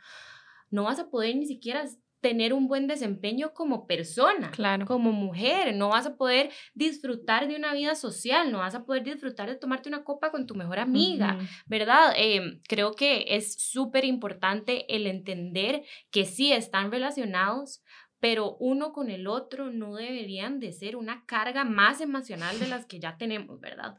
no 0.69 0.83
vas 0.83 0.99
a 0.99 1.09
poder 1.09 1.35
ni 1.37 1.45
siquiera 1.45 1.85
tener 2.25 2.53
un 2.53 2.67
buen 2.67 2.87
desempeño 2.87 3.53
como 3.53 3.85
persona, 3.85 4.49
claro. 4.49 4.87
como 4.87 5.11
mujer, 5.11 5.75
no 5.75 5.89
vas 5.89 6.07
a 6.07 6.17
poder 6.17 6.51
disfrutar 6.73 7.47
de 7.47 7.55
una 7.55 7.71
vida 7.75 7.93
social, 7.93 8.51
no 8.51 8.57
vas 8.57 8.73
a 8.73 8.83
poder 8.83 9.03
disfrutar 9.03 9.47
de 9.47 9.57
tomarte 9.57 9.89
una 9.89 10.03
copa 10.03 10.31
con 10.31 10.47
tu 10.47 10.55
mejor 10.55 10.79
amiga, 10.79 11.37
¿verdad? 11.67 12.15
Em, 12.17 12.61
creo 12.67 12.93
que 12.93 13.25
es 13.27 13.53
súper 13.53 14.05
importante 14.05 14.91
el 14.95 15.05
entender 15.05 15.83
que 16.09 16.25
sí 16.25 16.51
están 16.51 16.91
relacionados, 16.91 17.83
pero 18.19 18.57
uno 18.59 18.91
con 18.91 19.11
el 19.11 19.27
otro 19.27 19.71
no 19.71 19.93
deberían 19.93 20.59
de 20.59 20.73
ser 20.73 20.95
una 20.95 21.25
carga 21.27 21.63
más 21.63 22.01
emocional 22.01 22.57
de 22.57 22.69
las 22.69 22.87
que 22.87 22.99
ya 22.99 23.17
tenemos, 23.17 23.59
¿verdad? 23.59 23.97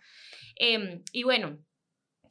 Em, 0.57 1.05
y 1.13 1.23
bueno, 1.23 1.61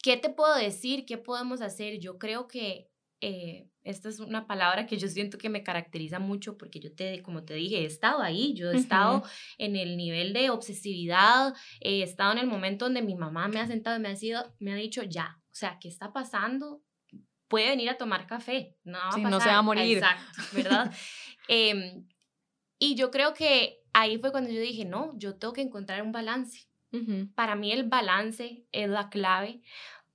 ¿qué 0.03 0.17
te 0.17 0.29
puedo 0.29 0.55
decir? 0.55 1.05
¿Qué 1.05 1.17
podemos 1.17 1.61
hacer? 1.61 2.01
Yo 2.01 2.17
creo 2.17 2.49
que 2.49 2.89
eh, 3.21 3.69
esta 3.85 4.09
es 4.09 4.19
una 4.19 4.47
palabra 4.47 4.87
que 4.87 4.97
yo 4.97 5.07
siento 5.07 5.37
que 5.37 5.47
me 5.47 5.63
caracteriza 5.63 6.17
mucho 6.17 6.57
porque 6.57 6.79
yo 6.79 6.93
te, 6.93 7.21
como 7.21 7.43
te 7.43 7.53
dije, 7.53 7.81
he 7.81 7.85
estado 7.85 8.21
ahí, 8.21 8.55
yo 8.55 8.71
he 8.71 8.75
estado 8.75 9.23
en 9.59 9.75
el 9.75 9.95
nivel 9.95 10.33
de 10.33 10.49
obsesividad, 10.49 11.53
he 11.79 12.01
estado 12.01 12.31
en 12.31 12.39
el 12.39 12.47
momento 12.47 12.85
donde 12.85 13.03
mi 13.03 13.15
mamá 13.15 13.47
me 13.47 13.59
ha 13.59 13.67
sentado 13.67 13.95
y 13.95 13.99
me 13.99 14.09
ha, 14.09 14.15
sido, 14.15 14.55
me 14.59 14.73
ha 14.73 14.75
dicho, 14.75 15.03
ya, 15.03 15.39
o 15.39 15.53
sea, 15.53 15.77
¿qué 15.79 15.87
está 15.87 16.11
pasando? 16.11 16.81
Puede 17.47 17.69
venir 17.69 17.89
a 17.91 17.97
tomar 17.97 18.25
café, 18.25 18.75
no 18.83 18.97
va 18.97 19.05
a 19.05 19.11
pasar. 19.11 19.31
no 19.31 19.39
se 19.39 19.49
va 19.49 19.57
a 19.57 19.61
morir. 19.61 19.97
Exacto, 19.97 20.41
¿verdad? 20.53 20.93
Em, 21.47 22.07
y 22.79 22.95
yo 22.95 23.11
creo 23.11 23.35
que 23.35 23.83
ahí 23.93 24.17
fue 24.17 24.31
cuando 24.31 24.49
yo 24.49 24.59
dije, 24.59 24.83
no, 24.83 25.13
yo 25.19 25.35
tengo 25.35 25.53
que 25.53 25.61
encontrar 25.61 26.01
un 26.01 26.11
balance. 26.11 26.67
Para 27.35 27.55
mí 27.55 27.73
el 27.73 27.83
balance 27.83 28.65
es 28.71 28.89
la 28.89 29.09
clave 29.09 29.61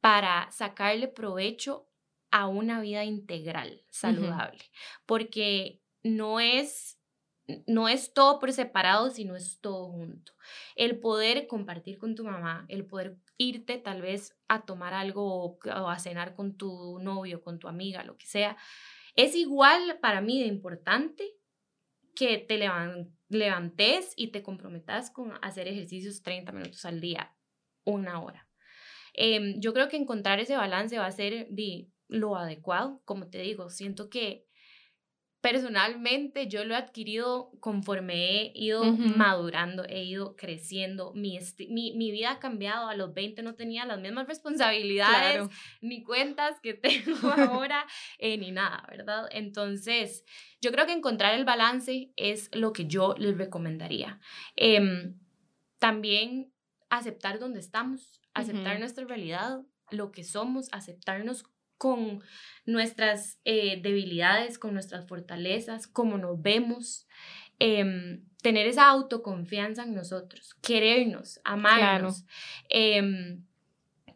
para 0.01 0.51
sacarle 0.51 1.09
provecho 1.09 1.90
a 2.31 2.49
una 2.49 2.81
vida 2.81 3.05
integral, 3.05 3.83
saludable, 3.91 4.63
porque 5.07 5.83
no 6.03 6.41
es 6.41 7.01
no 7.67 7.89
es 7.89 8.13
todo 8.13 8.39
por 8.39 8.53
separado, 8.53 9.11
sino 9.11 9.37
es 9.37 9.61
todo 9.61 9.91
junto. 9.91 10.33
El 10.77 10.99
poder 10.99 11.47
compartir 11.47 11.99
con 11.99 12.15
tu 12.15 12.25
mamá, 12.25 12.65
el 12.69 12.87
poder 12.87 13.19
irte 13.39 13.79
tal 13.79 14.03
vez 14.03 14.37
a 14.49 14.65
tomar 14.65 14.95
algo 14.95 15.59
o, 15.65 15.89
a 15.89 15.99
cenar 15.99 16.35
con 16.35 16.57
tu 16.57 16.99
novio, 17.01 17.43
con 17.43 17.59
tu 17.59 17.69
amiga, 17.69 18.05
lo 18.05 18.17
que 18.17 18.27
sea, 18.27 18.57
es 19.17 19.35
igual 19.35 19.99
para 20.01 20.21
mí 20.21 20.41
de 20.41 20.47
importante 20.47 21.25
que 22.15 22.39
te 22.39 22.59
levantes 23.29 24.13
y 24.17 24.29
te 24.29 24.43
comprometas 24.43 25.11
con 25.11 25.33
hacer 25.43 25.69
ejercicios 25.69 26.23
30 26.23 26.53
minutos 26.53 26.85
al 26.85 27.01
día, 27.01 27.35
una 27.85 28.21
hora. 28.23 28.49
Em, 29.15 29.61
yo 29.61 29.73
creo 29.73 29.89
que 29.89 29.97
encontrar 29.97 30.39
ese 30.39 30.57
balance 30.57 30.99
va 30.99 31.07
a 31.07 31.13
ser 31.13 31.49
de, 31.49 31.89
lo 32.11 32.37
adecuado. 32.37 33.01
Como 33.05 33.29
te 33.29 33.39
digo, 33.41 33.71
siento 33.71 34.11
que 34.11 34.47
personalmente 35.41 36.49
yo 36.49 36.65
lo 36.65 36.75
he 36.75 36.77
adquirido 36.77 37.51
conforme 37.61 38.43
he 38.43 38.53
ido 38.55 38.85
madurando, 38.85 39.85
he 39.89 40.05
ido 40.05 40.37
creciendo, 40.37 41.15
mi, 41.15 41.39
mi, 41.69 41.95
mi, 41.95 42.11
vida 42.11 42.33
ha 42.33 42.39
cambiado, 42.39 42.89
a 42.89 42.95
los 42.95 43.15
20 43.15 43.43
no 43.43 43.55
tenía 43.55 43.87
las 43.87 43.99
mismas 44.01 44.27
responsabilidades, 44.27 45.49
ni 45.81 46.03
cuentas 46.03 46.61
que 46.61 46.75
tengo 46.75 47.29
ahora, 47.29 47.87
eh, 48.19 48.37
ni 48.37 48.53
nada, 48.53 48.87
¿verdad? 48.91 49.29
Entonces, 49.31 50.25
yo 50.61 50.73
creo 50.73 50.85
que 50.85 50.93
encontrar 50.93 51.35
el 51.35 51.47
balance 51.47 52.13
es 52.17 52.51
lo 52.55 52.75
que 52.75 52.87
yo 52.87 53.15
les 53.17 53.37
recomendaría. 53.39 54.21
Em, 54.57 55.19
también 55.79 56.53
aceptar 56.91 57.39
dónde 57.39 57.61
estamos, 57.61 58.21
aceptar 58.35 58.79
nuestra 58.79 59.07
realidad, 59.07 59.63
lo 59.91 60.13
que 60.13 60.23
somos, 60.23 60.69
aceptarnos 60.73 61.45
con 61.81 62.23
nuestras 62.67 63.41
eh, 63.47 63.81
debilidades, 63.81 64.59
con 64.59 64.75
nuestras 64.75 65.09
fortalezas, 65.09 65.87
cómo 65.87 66.19
nos 66.19 66.43
vemos, 66.43 67.09
em, 67.59 68.23
tener 68.43 68.67
esa 68.67 68.87
autoconfianza 68.89 69.85
en 69.85 69.95
nosotros, 69.95 70.55
querernos, 70.61 71.41
amarnos. 71.43 72.27
Em, 72.69 73.47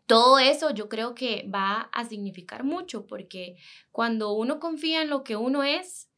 todo 0.04 0.38
eso 0.38 0.74
yo 0.74 0.90
creo 0.90 1.14
que 1.14 1.48
va 1.48 1.88
a 1.90 2.04
significar 2.04 2.64
mucho 2.64 3.06
porque 3.06 3.56
cuando 3.92 4.34
uno 4.34 4.60
confía 4.60 5.00
en 5.00 5.08
lo 5.08 5.24
que 5.24 5.36
uno 5.36 5.62
es, 5.62 6.10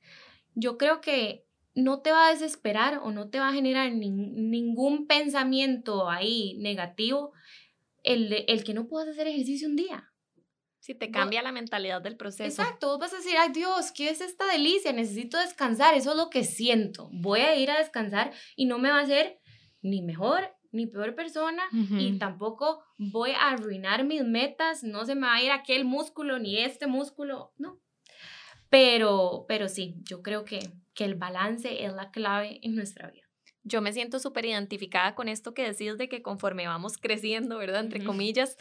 yo 0.57 0.76
creo 0.76 1.00
que 1.00 1.47
no 1.76 2.00
te 2.00 2.11
va 2.11 2.26
a 2.26 2.31
desesperar 2.33 2.99
o 3.05 3.12
no 3.12 3.31
te 3.31 3.38
va 3.38 3.50
a 3.50 3.53
generar 3.53 3.93
ningún 3.93 5.07
pensamiento 5.07 6.11
ahí 6.11 6.57
negativo 6.59 7.35
el, 8.03 8.45
el 8.49 8.65
que 8.65 8.75
no 8.75 8.88
puedas 8.88 9.11
hacer 9.11 9.29
ejercicio 9.29 9.69
un 9.69 9.76
día. 9.76 10.11
Si 10.87 10.95
te 10.95 11.11
cambia 11.11 11.43
la 11.43 11.50
mentalidad 11.50 12.00
del 12.00 12.16
proceso. 12.16 12.62
Exacto, 12.62 12.87
vos 12.87 13.00
vas 13.00 13.12
a 13.12 13.16
decir, 13.16 13.35
ay 13.37 13.50
Dios, 13.50 13.90
¿qué 13.90 14.09
es 14.09 14.21
esta 14.21 14.47
delicia? 14.47 14.93
Necesito 14.93 15.37
descansar, 15.37 15.95
eso 15.95 16.12
es 16.12 16.16
lo 16.16 16.31
que 16.31 16.45
siento. 16.45 17.09
Voy 17.12 17.40
a 17.40 17.57
ir 17.57 17.73
a 17.73 17.78
descansar 17.78 18.33
y 18.55 18.66
no 18.66 18.78
me 18.78 18.90
va 18.90 19.00
a 19.00 19.02
hacer 19.02 19.40
ni 19.83 20.00
mejor 20.00 20.55
ni 20.71 20.87
peor 20.87 21.16
persona 21.16 21.64
y 21.73 22.19
tampoco 22.19 22.85
voy 22.99 23.33
a 23.33 23.50
arruinar 23.50 24.05
mis 24.05 24.23
metas, 24.23 24.85
no 24.85 25.05
se 25.05 25.16
me 25.16 25.26
va 25.26 25.35
a 25.35 25.43
ir 25.43 25.50
aquel 25.50 25.85
músculo 25.85 26.38
ni 26.38 26.61
este 26.61 26.87
músculo, 26.87 27.52
no. 27.59 27.81
Pero, 28.71 29.45
pero 29.49 29.69
sí, 29.69 29.97
yo 30.05 30.23
creo 30.23 30.45
que, 30.45 30.71
que 30.95 31.05
el 31.05 31.16
balance 31.16 31.85
es 31.85 31.93
la 31.95 32.12
clave 32.12 32.61
en 32.62 32.76
nuestra 32.76 33.11
vida. 33.11 33.26
Yo 33.64 33.83
me 33.83 33.93
siento 33.93 34.21
súper 34.21 34.45
identificada 34.45 35.16
con 35.16 35.28
esto 35.28 35.52
que 35.52 35.64
decís 35.64 35.99
de 35.99 36.09
que 36.09 36.23
conforme 36.23 36.69
vamos 36.69 36.97
creciendo, 36.97 37.59
¿verdad? 37.59 37.81
Entre 37.81 38.05
comillas, 38.05 38.57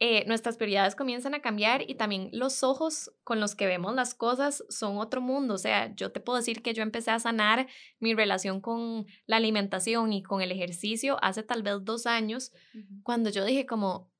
eh, 0.00 0.24
nuestras 0.26 0.56
prioridades 0.56 0.96
comienzan 0.96 1.34
a 1.34 1.40
cambiar 1.40 1.88
y 1.88 1.94
también 1.94 2.28
los 2.32 2.64
ojos 2.64 3.12
con 3.22 3.38
los 3.38 3.54
que 3.54 3.66
vemos 3.66 3.94
las 3.94 4.14
cosas 4.14 4.64
son 4.68 4.98
otro 4.98 5.20
mundo. 5.20 5.54
O 5.54 5.58
sea, 5.58 5.94
yo 5.94 6.10
te 6.10 6.20
puedo 6.20 6.38
decir 6.38 6.62
que 6.62 6.74
yo 6.74 6.82
empecé 6.82 7.12
a 7.12 7.20
sanar 7.20 7.68
mi 8.00 8.12
relación 8.14 8.60
con 8.60 9.06
la 9.26 9.36
alimentación 9.36 10.12
y 10.12 10.22
con 10.22 10.42
el 10.42 10.50
ejercicio 10.50 11.16
hace 11.22 11.44
tal 11.44 11.62
vez 11.62 11.76
dos 11.82 12.06
años, 12.06 12.52
cuando 13.04 13.30
yo 13.30 13.44
dije 13.44 13.66
como, 13.66 14.10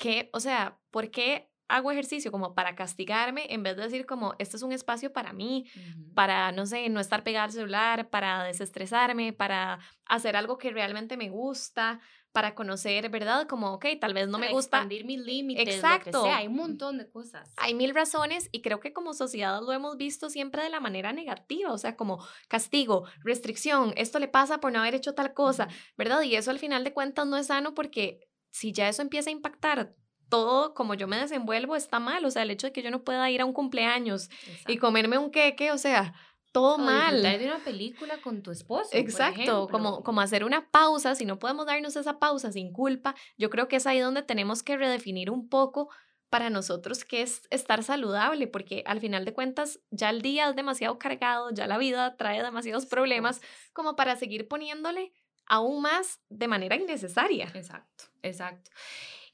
¿qué? 0.00 0.28
O 0.32 0.40
sea, 0.40 0.78
¿por 0.90 1.10
qué 1.10 1.50
hago 1.70 1.92
ejercicio 1.92 2.32
como 2.32 2.54
para 2.54 2.74
castigarme 2.74 3.46
en 3.48 3.62
vez 3.62 3.76
de 3.76 3.84
decir 3.84 4.04
como, 4.04 4.34
este 4.38 4.56
es 4.56 4.62
un 4.62 4.72
espacio 4.72 5.12
para 5.12 5.32
mí, 5.32 5.66
para, 6.14 6.52
no 6.52 6.66
sé, 6.66 6.88
no 6.88 7.00
estar 7.00 7.22
pegada 7.22 7.44
al 7.44 7.52
celular, 7.52 8.10
para 8.10 8.42
desestresarme, 8.42 9.32
para 9.32 9.78
hacer 10.04 10.36
algo 10.36 10.58
que 10.58 10.72
realmente 10.72 11.16
me 11.16 11.30
gusta, 11.30 12.00
para 12.32 12.54
conocer, 12.54 13.08
¿verdad? 13.10 13.46
Como, 13.46 13.72
ok, 13.72 13.86
tal 14.00 14.14
vez 14.14 14.28
no 14.28 14.38
me 14.38 14.50
gusta. 14.50 14.78
Expandir 14.78 15.04
mis 15.04 15.18
límites. 15.18 15.74
Exacto. 15.74 16.24
Hay 16.24 16.46
un 16.46 16.56
montón 16.56 16.98
de 16.98 17.10
cosas. 17.10 17.52
Hay 17.56 17.74
mil 17.74 17.94
razones 17.94 18.48
y 18.52 18.62
creo 18.62 18.80
que 18.80 18.92
como 18.92 19.14
sociedad 19.14 19.60
lo 19.60 19.72
hemos 19.72 19.96
visto 19.96 20.30
siempre 20.30 20.62
de 20.62 20.70
la 20.70 20.80
manera 20.80 21.12
negativa, 21.12 21.72
o 21.72 21.78
sea, 21.78 21.96
como 21.96 22.24
castigo, 22.48 23.06
restricción, 23.24 23.92
esto 23.96 24.18
le 24.18 24.28
pasa 24.28 24.58
por 24.58 24.72
no 24.72 24.78
haber 24.78 24.94
hecho 24.94 25.14
tal 25.14 25.34
cosa, 25.34 25.68
¿verdad? 25.96 26.22
Y 26.22 26.36
eso 26.36 26.50
al 26.50 26.58
final 26.58 26.84
de 26.84 26.92
cuentas 26.92 27.26
no 27.26 27.36
es 27.36 27.48
sano 27.48 27.74
porque 27.74 28.28
si 28.50 28.72
ya 28.72 28.88
eso 28.88 29.02
empieza 29.02 29.30
a 29.30 29.32
impactar 29.32 29.94
todo 30.28 30.74
como 30.74 30.94
yo 30.94 31.08
me 31.08 31.18
desenvuelvo 31.18 31.76
está 31.76 31.98
mal, 31.98 32.24
o 32.24 32.30
sea, 32.30 32.42
el 32.42 32.50
hecho 32.52 32.68
de 32.68 32.72
que 32.72 32.82
yo 32.82 32.90
no 32.90 33.02
pueda 33.02 33.28
ir 33.30 33.40
a 33.40 33.44
un 33.44 33.52
cumpleaños 33.52 34.30
y 34.68 34.78
comerme 34.78 35.18
un 35.18 35.30
queque, 35.30 35.72
o 35.72 35.78
sea, 35.78 36.14
todo 36.52 36.78
mal. 36.78 37.22
de 37.22 37.46
una 37.46 37.58
película 37.64 38.20
con 38.22 38.42
tu 38.42 38.50
esposo. 38.50 38.90
Exacto, 38.92 39.68
como, 39.68 40.02
como 40.02 40.20
hacer 40.20 40.44
una 40.44 40.70
pausa, 40.70 41.14
si 41.14 41.24
no 41.24 41.38
podemos 41.38 41.66
darnos 41.66 41.96
esa 41.96 42.18
pausa 42.18 42.52
sin 42.52 42.72
culpa, 42.72 43.14
yo 43.38 43.50
creo 43.50 43.68
que 43.68 43.76
es 43.76 43.86
ahí 43.86 44.00
donde 44.00 44.22
tenemos 44.22 44.62
que 44.62 44.76
redefinir 44.76 45.30
un 45.30 45.48
poco 45.48 45.90
para 46.30 46.48
nosotros 46.48 47.04
qué 47.04 47.22
es 47.22 47.42
estar 47.50 47.82
saludable, 47.82 48.46
porque 48.46 48.84
al 48.86 49.00
final 49.00 49.24
de 49.24 49.34
cuentas 49.34 49.80
ya 49.90 50.10
el 50.10 50.22
día 50.22 50.48
es 50.48 50.56
demasiado 50.56 50.98
cargado, 50.98 51.50
ya 51.50 51.66
la 51.66 51.76
vida 51.76 52.16
trae 52.16 52.42
demasiados 52.42 52.86
problemas 52.86 53.40
como 53.72 53.96
para 53.96 54.16
seguir 54.16 54.46
poniéndole 54.46 55.12
aún 55.46 55.82
más 55.82 56.20
de 56.28 56.46
manera 56.46 56.76
innecesaria. 56.76 57.50
Exacto, 57.54 58.04
exacto. 58.22 58.70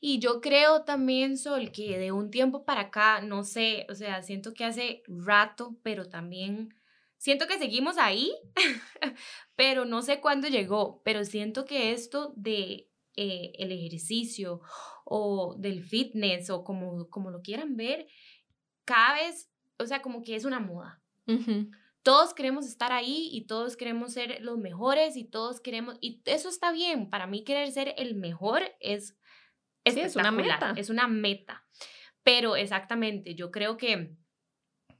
Y 0.00 0.18
yo 0.18 0.40
creo 0.40 0.84
también, 0.84 1.36
Sol, 1.36 1.70
que 1.72 1.98
de 1.98 2.12
un 2.12 2.30
tiempo 2.30 2.64
para 2.64 2.82
acá, 2.82 3.20
no 3.20 3.44
sé, 3.44 3.86
o 3.90 3.94
sea, 3.94 4.22
siento 4.22 4.54
que 4.54 4.64
hace 4.64 5.02
rato, 5.06 5.76
pero 5.82 6.08
también 6.08 6.74
Siento 7.26 7.48
que 7.48 7.58
seguimos 7.58 7.98
ahí, 7.98 8.32
pero 9.56 9.84
no 9.84 10.00
sé 10.00 10.20
cuándo 10.20 10.46
llegó, 10.46 11.02
pero 11.04 11.24
siento 11.24 11.64
que 11.64 11.90
esto 11.90 12.32
de 12.36 12.88
eh, 13.16 13.50
el 13.58 13.72
ejercicio 13.72 14.60
o 15.04 15.56
del 15.58 15.82
fitness 15.82 16.50
o 16.50 16.62
como, 16.62 17.10
como 17.10 17.32
lo 17.32 17.42
quieran 17.42 17.76
ver, 17.76 18.06
cada 18.84 19.14
vez, 19.14 19.50
o 19.76 19.86
sea, 19.86 20.02
como 20.02 20.22
que 20.22 20.36
es 20.36 20.44
una 20.44 20.60
moda. 20.60 21.02
Todos 22.04 22.32
queremos 22.32 22.64
estar 22.64 22.92
ahí 22.92 23.28
y 23.32 23.48
todos 23.48 23.76
queremos 23.76 24.12
ser 24.12 24.40
los 24.40 24.58
mejores 24.58 25.16
y 25.16 25.24
todos 25.24 25.60
queremos, 25.60 25.98
y 26.00 26.22
eso 26.26 26.48
está 26.48 26.70
bien, 26.70 27.10
para 27.10 27.26
mí 27.26 27.42
querer 27.42 27.72
ser 27.72 27.92
el 27.98 28.14
mejor 28.14 28.62
es, 28.78 29.18
es 29.82 30.14
una 30.14 30.30
meta. 30.30 30.74
Es 30.76 30.90
una 30.90 31.08
meta. 31.08 31.66
Pero 32.22 32.54
exactamente, 32.54 33.34
yo 33.34 33.50
creo 33.50 33.76
que 33.76 34.16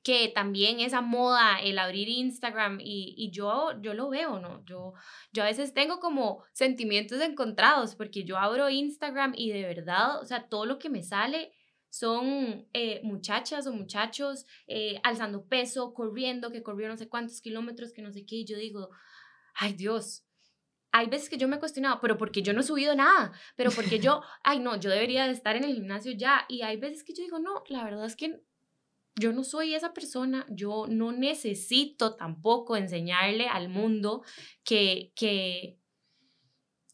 que 0.07 0.29
también 0.29 0.79
esa 0.79 1.01
moda, 1.01 1.59
el 1.59 1.81
abrir 1.81 2.09
Instagram, 2.09 2.79
y, 2.81 3.13
y, 3.17 3.33
yo, 3.33 3.73
yo 3.83 3.93
lo 3.93 4.09
veo, 4.09 4.39
¿no? 4.39 4.65
Yo, 4.65 4.93
yo 5.33 5.43
a 5.43 5.47
veces 5.47 5.75
tengo 5.75 5.99
como 5.99 6.45
sentimientos 6.53 7.21
encontrados 7.21 7.97
porque 7.97 8.23
yo 8.23 8.39
abro 8.39 8.71
Instagram 8.71 9.33
y 9.37 9.51
de 9.51 9.63
verdad, 9.63 10.21
o 10.23 10.25
sea, 10.25 10.47
todo 10.49 10.65
lo 10.65 10.79
que 10.79 10.91
me 10.91 11.03
sale 11.03 11.51
son 11.91 12.69
eh, 12.73 13.01
muchachas 13.03 13.67
o 13.67 13.73
muchachos 13.73 14.47
eh, 14.69 15.01
alzando 15.03 15.49
peso, 15.49 15.93
corriendo, 15.93 16.53
que 16.53 16.63
corrió 16.63 16.87
no 16.87 16.97
sé 16.97 17.09
cuántos 17.09 17.41
kilómetros, 17.41 17.93
que 17.93 18.03
no 18.03 18.13
sé 18.13 18.25
qué, 18.25 18.37
y 18.37 18.45
yo 18.45 18.57
digo, 18.57 18.91
ay 19.55 19.73
Dios, 19.73 20.25
hay 20.93 21.09
veces 21.09 21.29
que 21.29 21.37
yo 21.37 21.49
me 21.49 21.57
he 21.57 21.59
cuestionado, 21.59 21.99
pero 22.01 22.17
porque 22.17 22.43
yo 22.43 22.53
no 22.53 22.61
he 22.61 22.63
subido 22.63 22.95
nada, 22.95 23.33
pero 23.57 23.73
porque 23.73 23.99
yo, 23.99 24.23
ay 24.45 24.61
no, 24.61 24.77
yo 24.77 24.89
debería 24.89 25.27
de 25.27 25.33
estar 25.33 25.57
en 25.57 25.65
el 25.65 25.75
gimnasio 25.75 26.13
ya, 26.13 26.45
y 26.49 26.63
hay 26.63 26.77
veces 26.77 27.03
que 27.03 27.13
yo 27.13 27.25
digo, 27.25 27.41
no, 27.41 27.65
la 27.67 27.83
verdad 27.83 28.07
es 28.07 28.15
que 28.15 28.41
yo 29.19 29.33
no 29.33 29.45
soy 29.45 29.75
esa 29.75 29.95
persona, 29.95 30.47
yo 30.51 30.87
no 30.89 31.11
necesito 31.11 32.17
tampoco 32.17 32.77
enseñarle 32.77 33.49
al 33.49 33.69
mundo 33.69 34.23
que, 34.63 35.13
que, 35.17 35.79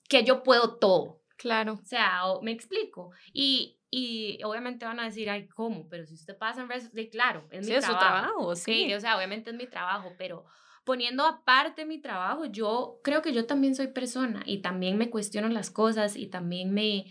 que 0.09 0.25
yo 0.25 0.43
puedo 0.43 0.79
todo. 0.79 1.21
Claro. 1.37 1.75
O 1.75 1.85
sea, 1.85 2.23
me 2.41 2.52
explico. 2.52 3.11
Y, 3.33 3.81
y 3.91 4.38
obviamente 4.45 4.87
van 4.87 5.00
a 5.00 5.05
decir, 5.05 5.29
ay, 5.29 5.49
¿cómo? 5.49 5.88
Pero 5.88 6.07
si 6.07 6.14
usted 6.14 6.38
pasa 6.38 6.62
en 6.62 6.69
redes, 6.69 6.93
de 6.93 7.09
claro, 7.09 7.49
es 7.50 7.67
mi 7.67 7.76
trabajo. 7.79 7.99
trabajo, 7.99 8.57
sí. 8.57 8.95
O 8.95 9.00
sea, 9.00 9.17
obviamente 9.17 9.50
es 9.50 9.57
mi 9.57 9.67
trabajo, 9.67 10.12
pero 10.17 10.45
poniendo 10.85 11.26
aparte 11.26 11.85
mi 11.85 12.00
trabajo, 12.00 12.45
yo 12.45 13.00
creo 13.02 13.23
que 13.23 13.33
yo 13.33 13.47
también 13.47 13.75
soy 13.75 13.88
persona 13.88 14.43
y 14.47 14.59
también 14.59 14.97
me 14.97 15.11
cuestiono 15.11 15.49
las 15.49 15.71
cosas 15.71 16.17
y 16.17 16.29
también 16.29 16.73
me, 16.73 17.07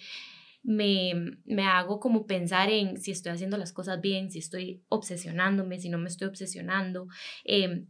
me, 0.64 1.40
me 1.46 1.64
hago 1.64 2.00
como 2.00 2.26
pensar 2.28 2.70
en 2.70 2.98
si 2.98 3.12
estoy 3.12 3.32
haciendo 3.32 3.58
las 3.58 3.74
cosas 3.74 4.02
bien, 4.02 4.32
si 4.32 4.40
estoy 4.40 4.84
obsesionándome, 4.90 5.80
si 5.80 5.90
no 5.90 5.98
me 5.98 6.10
estoy 6.10 6.28
obsesionando. 6.28 7.08
Eh, 7.44 7.86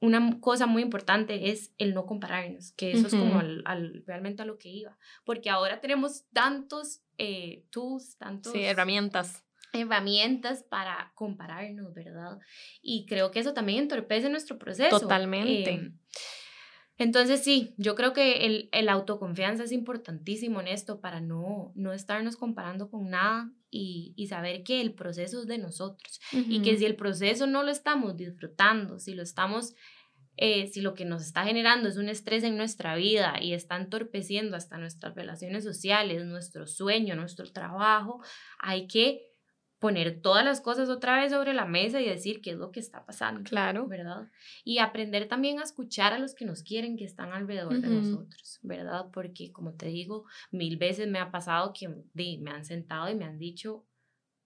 una 0.00 0.38
cosa 0.40 0.66
muy 0.66 0.82
importante 0.82 1.50
es 1.50 1.72
el 1.78 1.92
no 1.92 2.06
compararnos, 2.06 2.72
que 2.72 2.92
eso 2.92 3.08
es 3.08 3.14
como 3.14 3.40
al, 3.40 4.04
realmente 4.06 4.42
a 4.42 4.44
lo 4.44 4.56
que 4.56 4.68
iba, 4.68 4.96
porque 5.24 5.50
ahora 5.50 5.80
tenemos 5.80 6.26
tantos 6.32 7.02
eh, 7.18 7.64
tools, 7.70 8.16
tantos... 8.18 8.52
Sí, 8.52 8.62
herramientas. 8.62 9.44
Herramientas 9.72 10.62
para 10.62 11.12
compararnos, 11.14 11.92
¿verdad? 11.92 12.38
Y 12.80 13.04
creo 13.06 13.30
que 13.30 13.40
eso 13.40 13.52
también 13.52 13.80
entorpece 13.80 14.30
nuestro 14.30 14.58
proceso. 14.58 15.00
Totalmente. 15.00 15.70
Eh, 15.70 15.92
entonces 16.98 17.44
sí, 17.44 17.74
yo 17.76 17.94
creo 17.94 18.12
que 18.12 18.44
el, 18.44 18.68
el, 18.72 18.88
autoconfianza 18.88 19.62
es 19.62 19.72
importantísimo 19.72 20.60
en 20.60 20.66
esto 20.66 21.00
para 21.00 21.20
no, 21.20 21.72
no 21.76 21.92
estarnos 21.92 22.36
comparando 22.36 22.90
con 22.90 23.08
nada 23.08 23.52
y, 23.70 24.14
y 24.16 24.26
saber 24.26 24.64
que 24.64 24.80
el 24.80 24.94
proceso 24.94 25.40
es 25.40 25.46
de 25.46 25.58
nosotros 25.58 26.20
y 26.32 26.60
que 26.60 26.76
si 26.76 26.84
el 26.84 26.96
proceso 26.96 27.46
no 27.46 27.62
lo 27.62 27.70
estamos 27.70 28.16
disfrutando, 28.16 28.98
si 28.98 29.14
lo 29.14 29.22
estamos, 29.22 29.74
eh, 30.36 30.66
si 30.66 30.80
lo 30.80 30.94
que 30.94 31.04
nos 31.04 31.22
está 31.22 31.44
generando 31.44 31.88
es 31.88 31.98
un 31.98 32.08
estrés 32.08 32.42
en 32.42 32.56
nuestra 32.56 32.96
vida 32.96 33.36
y 33.40 33.52
está 33.52 33.76
entorpeciendo 33.76 34.56
hasta 34.56 34.78
nuestras 34.78 35.14
relaciones 35.14 35.62
sociales, 35.62 36.24
nuestro 36.24 36.66
sueño, 36.66 37.14
nuestro 37.14 37.50
trabajo, 37.52 38.20
hay 38.58 38.88
que 38.88 39.27
poner 39.78 40.20
todas 40.20 40.44
las 40.44 40.60
cosas 40.60 40.88
otra 40.88 41.20
vez 41.20 41.32
sobre 41.32 41.54
la 41.54 41.64
mesa 41.64 42.00
y 42.00 42.08
decir 42.08 42.40
qué 42.40 42.50
es 42.50 42.56
lo 42.56 42.70
que 42.70 42.80
está 42.80 43.04
pasando. 43.06 43.48
Claro. 43.48 43.86
¿Verdad? 43.86 44.28
Y 44.64 44.78
aprender 44.78 45.28
también 45.28 45.60
a 45.60 45.62
escuchar 45.62 46.12
a 46.12 46.18
los 46.18 46.34
que 46.34 46.44
nos 46.44 46.62
quieren, 46.62 46.96
que 46.96 47.04
están 47.04 47.32
alrededor 47.32 47.80
de 47.80 47.88
nosotros, 47.88 48.58
¿verdad? 48.62 49.06
Porque, 49.12 49.52
como 49.52 49.74
te 49.74 49.86
digo, 49.86 50.24
mil 50.50 50.76
veces 50.76 51.08
me 51.08 51.18
ha 51.18 51.30
pasado 51.30 51.72
que 51.72 51.88
me 52.14 52.50
han 52.50 52.64
sentado 52.64 53.08
y 53.10 53.14
me 53.14 53.24
han 53.24 53.38
dicho, 53.38 53.84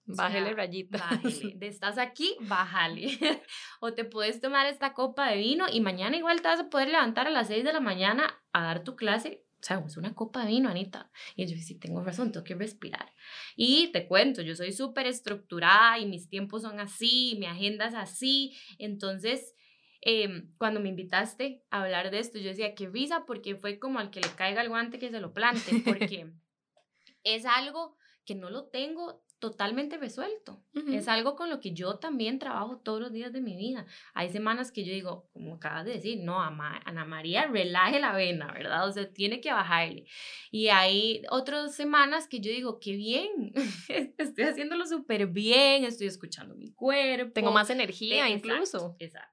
Bájale 0.05 0.53
rayita. 0.55 0.99
Bájale. 0.99 1.55
De 1.55 1.67
estás 1.69 1.99
aquí, 1.99 2.37
bájale. 2.41 3.07
o 3.81 3.93
te 3.95 4.05
puedes 4.05 4.41
tomar 4.41 4.67
esta 4.67 4.95
copa 4.95 5.31
de 5.31 5.37
vino 5.37 5.67
y 5.73 5.81
mañana 5.81 6.17
igual 6.17 6.43
te 6.43 6.49
vas 6.49 6.61
a 6.61 6.69
poder 6.69 6.89
levantar 6.89 7.27
a 7.27 7.31
las 7.31 7.47
6 7.49 7.65
de 7.65 7.73
la 7.73 7.81
mañana 7.81 8.43
a 8.53 8.63
dar 8.63 8.83
tu 8.83 8.97
clase 8.97 9.45
o 9.63 9.65
sea, 9.65 9.83
es 9.87 9.97
una 9.97 10.13
copa 10.15 10.41
de 10.45 10.49
vino, 10.49 10.69
Anita. 10.69 11.09
Y 11.37 11.47
yo, 11.47 11.57
sí, 11.57 11.79
tengo 11.79 12.03
razón, 12.03 12.33
tengo 12.33 12.43
que 12.43 12.57
respirar. 12.57 13.13
Y 13.55 13.93
te 13.93 14.09
cuento, 14.09 14.43
yo 14.43 14.57
soy 14.57 14.73
súper 14.73 15.07
estructurada 15.07 16.01
y 16.01 16.07
mis 16.07 16.29
tiempos 16.29 16.63
son 16.63 16.81
así, 16.81 17.37
mi 17.39 17.47
agenda 17.47 17.87
es 17.87 17.95
así. 17.95 18.57
Entonces, 18.79 19.55
em, 20.01 20.53
cuando 20.59 20.81
me 20.81 20.89
invitaste 20.89 21.63
a 21.71 21.83
hablar 21.83 22.11
de 22.11 22.19
esto, 22.19 22.41
yo 22.41 22.49
decía, 22.49 22.75
qué 22.75 22.89
risa, 22.89 23.25
porque 23.25 23.55
fue 23.55 23.79
como 23.79 24.01
al 24.01 24.11
que 24.11 24.21
le 24.21 24.29
caiga 24.31 24.63
el 24.63 24.69
guante 24.69 24.99
que 24.99 25.11
se 25.11 25.21
lo 25.21 25.33
plante, 25.33 25.81
porque 25.85 26.33
es 27.23 27.47
algo 27.47 27.97
que 28.25 28.35
no 28.35 28.51
lo 28.51 28.69
tengo 28.69 29.23
totalmente 29.43 29.99
resuelto. 29.99 30.63
Es 30.87 31.09
algo 31.09 31.35
con 31.35 31.51
lo 31.51 31.59
que 31.59 31.73
yo 31.73 31.97
también 31.97 32.39
trabajo 32.39 32.79
todos 32.79 33.01
los 33.01 33.13
días 33.13 33.33
de 33.33 33.41
mi 33.41 33.57
vida. 33.57 33.87
Hay 34.15 34.31
semanas 34.31 34.71
que 34.71 34.85
yo 34.85 34.93
digo, 34.93 35.29
como 35.33 35.57
acabas 35.57 35.85
de 35.85 35.95
decir, 35.95 36.21
no, 36.23 36.41
Ana 36.41 37.05
María, 37.05 37.49
relaje 37.49 37.99
la 37.99 38.15
vena, 38.15 38.53
¿verdad? 38.53 38.87
O 38.87 38.93
sea, 38.93 39.13
tiene 39.13 39.41
que 39.41 39.53
bajarle. 39.53 40.07
Y 40.53 40.69
hay 40.69 41.23
otras 41.29 41.75
semanas 41.75 42.29
que 42.29 42.39
yo 42.39 42.53
digo, 42.53 42.79
qué 42.79 42.93
bien, 42.93 43.53
estoy 44.17 44.45
haciéndolo 44.45 44.87
súper 44.87 45.27
bien, 45.27 45.83
estoy 45.83 46.07
escuchando 46.07 46.55
mi 46.55 46.71
cuerpo. 46.73 47.33
Tengo 47.33 47.51
más 47.51 47.69
energía 47.69 48.29
incluso. 48.29 48.95
Exacto. 49.01 49.29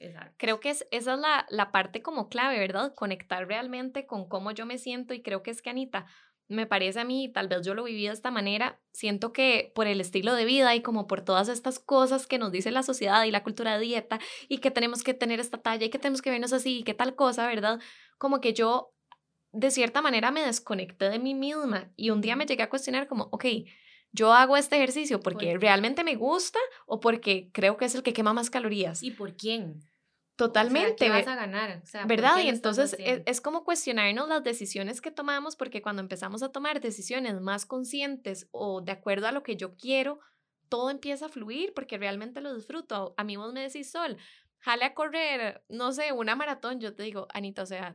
Exacto. 0.00 0.34
Creo 0.38 0.58
que 0.58 0.70
es, 0.70 0.88
esa 0.90 1.14
es 1.14 1.20
la, 1.20 1.46
la 1.50 1.70
parte 1.70 2.02
como 2.02 2.28
clave, 2.28 2.58
¿verdad? 2.58 2.92
Conectar 2.96 3.46
realmente 3.46 4.06
con 4.06 4.28
cómo 4.28 4.50
yo 4.50 4.66
me 4.66 4.78
siento 4.78 5.14
y 5.14 5.22
creo 5.22 5.44
que 5.44 5.52
es 5.52 5.62
que 5.62 5.70
Anita, 5.70 6.06
me 6.48 6.66
parece 6.66 7.00
a 7.00 7.04
mí, 7.04 7.30
tal 7.32 7.48
vez 7.48 7.64
yo 7.64 7.74
lo 7.74 7.84
viví 7.84 8.06
de 8.06 8.12
esta 8.12 8.30
manera, 8.30 8.80
siento 8.92 9.32
que 9.32 9.72
por 9.74 9.86
el 9.86 10.00
estilo 10.00 10.34
de 10.34 10.44
vida 10.44 10.74
y 10.74 10.82
como 10.82 11.06
por 11.06 11.22
todas 11.22 11.48
estas 11.48 11.78
cosas 11.78 12.26
que 12.26 12.38
nos 12.38 12.52
dice 12.52 12.70
la 12.70 12.82
sociedad 12.82 13.24
y 13.24 13.30
la 13.30 13.42
cultura 13.42 13.78
de 13.78 13.84
dieta 13.84 14.20
y 14.48 14.58
que 14.58 14.70
tenemos 14.70 15.02
que 15.02 15.14
tener 15.14 15.40
esta 15.40 15.58
talla 15.58 15.86
y 15.86 15.90
que 15.90 15.98
tenemos 15.98 16.22
que 16.22 16.30
vernos 16.30 16.52
así 16.52 16.78
y 16.78 16.82
que 16.82 16.94
tal 16.94 17.14
cosa, 17.14 17.46
¿verdad? 17.46 17.80
Como 18.18 18.40
que 18.40 18.52
yo 18.52 18.94
de 19.52 19.70
cierta 19.70 20.02
manera 20.02 20.30
me 20.30 20.44
desconecté 20.44 21.10
de 21.10 21.18
mí 21.18 21.34
misma 21.34 21.92
y 21.96 22.10
un 22.10 22.20
día 22.20 22.36
me 22.36 22.46
llegué 22.46 22.62
a 22.62 22.70
cuestionar 22.70 23.06
como, 23.06 23.28
ok, 23.32 23.44
yo 24.12 24.32
hago 24.32 24.56
este 24.56 24.76
ejercicio 24.76 25.20
porque 25.20 25.56
realmente 25.58 26.04
me 26.04 26.16
gusta 26.16 26.58
o 26.86 27.00
porque 27.00 27.50
creo 27.52 27.76
que 27.76 27.86
es 27.86 27.94
el 27.94 28.02
que 28.02 28.12
quema 28.12 28.34
más 28.34 28.50
calorías. 28.50 29.02
¿Y 29.02 29.10
por 29.10 29.36
quién? 29.36 29.80
Totalmente. 30.36 31.08
vas 31.08 31.26
a 31.26 31.34
ganar? 31.34 31.82
¿Verdad? 32.06 32.40
Y 32.42 32.48
entonces 32.48 32.96
e, 32.98 33.22
es, 33.26 33.40
como 33.40 33.64
cuestionarnos 33.64 34.28
las 34.28 34.42
decisiones 34.42 35.00
que 35.00 35.10
tomamos 35.10 35.56
porque 35.56 35.82
cuando 35.82 36.00
empezamos 36.00 36.42
a 36.42 36.50
tomar 36.50 36.80
decisiones 36.80 37.40
más 37.40 37.66
conscientes 37.66 38.48
o 38.50 38.80
de 38.80 38.92
acuerdo 38.92 39.26
a 39.26 39.32
lo 39.32 39.42
que 39.42 39.56
yo 39.56 39.76
quiero, 39.76 40.20
todo 40.68 40.90
empieza 40.90 41.26
a 41.26 41.28
fluir 41.28 41.74
porque 41.74 41.98
realmente 41.98 42.40
lo 42.40 42.54
disfruto. 42.54 43.14
A 43.16 43.24
mí 43.24 43.36
vos 43.36 43.52
me 43.52 43.60
decís, 43.60 43.90
Sol, 43.90 44.16
jale 44.58 44.84
a 44.84 44.94
correr, 44.94 45.62
no 45.68 45.92
sé, 45.92 46.12
una 46.12 46.34
maratón. 46.34 46.80
Yo 46.80 46.94
te 46.94 47.02
digo, 47.02 47.28
Anita, 47.34 47.62
o 47.62 47.66
sea, 47.66 47.94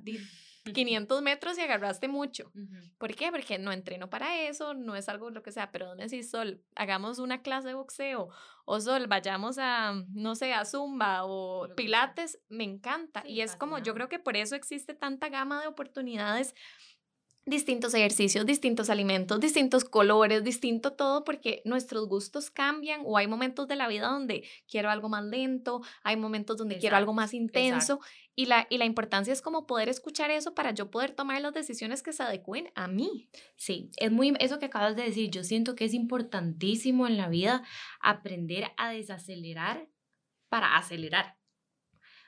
500 0.73 1.21
metros 1.21 1.57
y 1.57 1.61
agarraste 1.61 2.07
mucho. 2.07 2.51
¿Por 2.97 3.15
qué? 3.15 3.31
Porque 3.31 3.57
no 3.57 3.71
entreno 3.71 4.09
para 4.09 4.41
eso, 4.41 4.73
no 4.73 4.95
es 4.95 5.09
algo 5.09 5.29
lo 5.29 5.43
que 5.43 5.51
sea, 5.51 5.71
pero 5.71 5.87
¿dónde 5.87 6.05
decís, 6.05 6.29
Sol? 6.29 6.61
Hagamos 6.75 7.19
una 7.19 7.41
clase 7.41 7.69
de 7.69 7.73
boxeo 7.73 8.29
o 8.65 8.81
Sol, 8.81 9.07
vayamos 9.07 9.57
a, 9.59 9.93
no 10.13 10.35
sé, 10.35 10.53
a 10.53 10.65
Zumba 10.65 11.23
o 11.25 11.67
Pilates, 11.75 12.39
me 12.49 12.63
encanta. 12.63 13.23
y 13.25 13.41
es 13.41 13.55
como, 13.55 13.79
yo 13.79 13.93
creo 13.93 14.09
que 14.09 14.19
por 14.19 14.35
eso 14.35 14.55
existe 14.55 14.93
tanta 14.93 15.29
gama 15.29 15.61
de 15.61 15.67
oportunidades 15.67 16.53
distintos 17.47 17.93
ejercicios, 17.93 18.45
distintos 18.45 18.89
alimentos, 18.89 19.39
distintos 19.39 19.85
colores, 19.85 20.43
distinto 20.43 20.93
todo, 20.93 21.23
porque 21.23 21.61
nuestros 21.63 22.07
gustos 22.07 22.51
cambian 22.51 23.01
o 23.05 23.17
hay 23.17 23.27
momentos 23.27 23.67
de 23.67 23.77
la 23.77 23.87
vida 23.87 24.09
donde 24.09 24.43
quiero 24.69 24.89
algo 24.89 25.07
más 25.07 25.23
lento, 25.23 25.81
hay 26.03 26.17
momentos 26.17 26.57
donde 26.57 26.77
quiero 26.77 26.97
algo 26.97 27.13
más 27.13 27.33
intenso 27.33 28.01
y 28.35 28.47
la, 28.47 28.67
y 28.69 28.77
la 28.77 28.85
importancia 28.85 29.31
es 29.31 29.41
como 29.41 29.65
poder 29.65 29.87
escuchar 29.87 30.29
eso 30.29 30.53
para 30.53 30.71
yo 30.71 30.91
poder 30.91 31.11
tomar 31.11 31.41
las 31.41 31.53
decisiones 31.53 32.03
que 32.03 32.11
se 32.11 32.21
adecuen 32.21 32.69
a 32.75 32.87
mí. 32.87 33.29
Sí, 33.55 33.91
es 33.95 34.11
muy, 34.11 34.33
eso 34.39 34.59
que 34.59 34.65
acabas 34.65 34.97
de 34.97 35.03
decir, 35.03 35.31
yo 35.31 35.43
siento 35.45 35.73
que 35.73 35.85
es 35.85 35.93
importantísimo 35.93 37.07
en 37.07 37.15
la 37.15 37.29
vida 37.29 37.63
aprender 38.01 38.71
a 38.75 38.91
desacelerar 38.91 39.87
para 40.49 40.75
acelerar. 40.75 41.36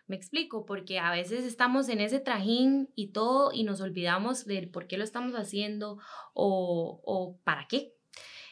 Me 0.09 0.15
explico, 0.15 0.65
porque 0.65 0.97
a 0.97 1.11
veces 1.11 1.45
estamos 1.45 1.87
en 1.87 2.01
ese 2.01 2.19
trajín 2.19 2.89
y 2.95 3.11
todo 3.11 3.51
y 3.53 3.63
nos 3.63 3.79
olvidamos 3.79 4.45
del 4.45 4.69
por 4.69 4.87
qué 4.87 4.97
lo 4.97 5.03
estamos 5.03 5.35
haciendo 5.35 5.99
o, 6.33 6.99
o 7.05 7.37
para 7.43 7.67
qué. 7.67 7.93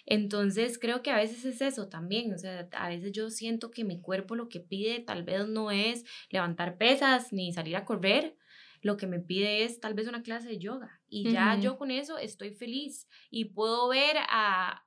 Entonces 0.05 0.77
creo 0.77 1.01
que 1.01 1.09
a 1.09 1.17
veces 1.17 1.43
es 1.45 1.59
eso 1.61 1.89
también, 1.89 2.31
o 2.31 2.37
sea, 2.37 2.69
a 2.73 2.89
veces 2.89 3.11
yo 3.11 3.31
siento 3.31 3.71
que 3.71 3.83
mi 3.83 3.99
cuerpo 3.99 4.35
lo 4.35 4.49
que 4.49 4.59
pide 4.59 4.99
tal 4.99 5.23
vez 5.23 5.47
no 5.47 5.71
es 5.71 6.05
levantar 6.29 6.77
pesas 6.77 7.33
ni 7.33 7.51
salir 7.51 7.75
a 7.75 7.85
correr, 7.85 8.37
lo 8.81 8.95
que 8.95 9.07
me 9.07 9.19
pide 9.19 9.63
es 9.63 9.79
tal 9.79 9.95
vez 9.95 10.07
una 10.07 10.21
clase 10.21 10.47
de 10.47 10.59
yoga 10.59 11.01
y 11.09 11.31
ya 11.31 11.59
yo 11.59 11.77
con 11.77 11.89
eso 11.89 12.19
estoy 12.19 12.51
feliz 12.51 13.09
y 13.31 13.45
puedo 13.45 13.89
ver 13.89 14.17
a, 14.29 14.86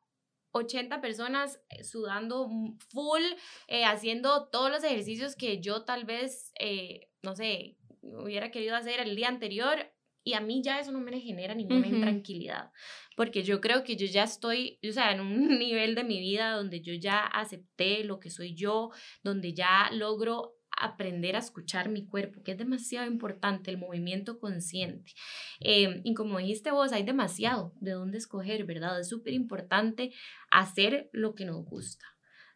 80 0.52 1.00
personas 1.00 1.60
eh, 1.68 1.84
sudando 1.84 2.48
full, 2.88 3.22
eh, 3.68 3.84
haciendo 3.84 4.48
todos 4.48 4.70
los 4.70 4.84
ejercicios 4.84 5.36
que 5.36 5.60
yo 5.60 5.84
tal 5.84 6.04
vez, 6.04 6.52
eh, 6.58 7.08
no 7.22 7.34
sé, 7.34 7.76
hubiera 8.02 8.50
querido 8.50 8.76
hacer 8.76 9.00
el 9.00 9.16
día 9.16 9.28
anterior. 9.28 9.92
Y 10.22 10.34
a 10.34 10.40
mí 10.40 10.62
ya 10.62 10.78
eso 10.78 10.92
no 10.92 11.00
me 11.00 11.18
genera 11.18 11.54
ninguna 11.54 11.86
intranquilidad, 11.86 12.70
porque 13.16 13.42
yo 13.42 13.62
creo 13.62 13.84
que 13.84 13.96
yo 13.96 14.06
ya 14.06 14.24
estoy, 14.24 14.78
o 14.86 14.92
sea, 14.92 15.12
en 15.12 15.20
un 15.20 15.48
nivel 15.58 15.94
de 15.94 16.04
mi 16.04 16.20
vida 16.20 16.52
donde 16.52 16.82
yo 16.82 16.92
ya 16.92 17.20
acepté 17.20 18.04
lo 18.04 18.20
que 18.20 18.28
soy 18.28 18.54
yo, 18.54 18.90
donde 19.22 19.54
ya 19.54 19.88
logro 19.92 20.60
aprender 20.80 21.36
a 21.36 21.40
escuchar 21.40 21.88
mi 21.88 22.06
cuerpo, 22.06 22.42
que 22.42 22.52
es 22.52 22.58
demasiado 22.58 23.06
importante, 23.06 23.70
el 23.70 23.78
movimiento 23.78 24.38
consciente. 24.38 25.12
Em, 25.60 26.00
y 26.04 26.14
como 26.14 26.38
dijiste 26.38 26.70
vos, 26.70 26.92
hay 26.92 27.02
demasiado 27.02 27.74
de 27.80 27.92
dónde 27.92 28.18
escoger, 28.18 28.64
¿verdad? 28.64 28.98
Es 28.98 29.08
súper 29.08 29.34
importante 29.34 30.12
hacer 30.50 31.10
lo 31.12 31.34
que 31.34 31.44
nos 31.44 31.64
gusta. 31.64 32.06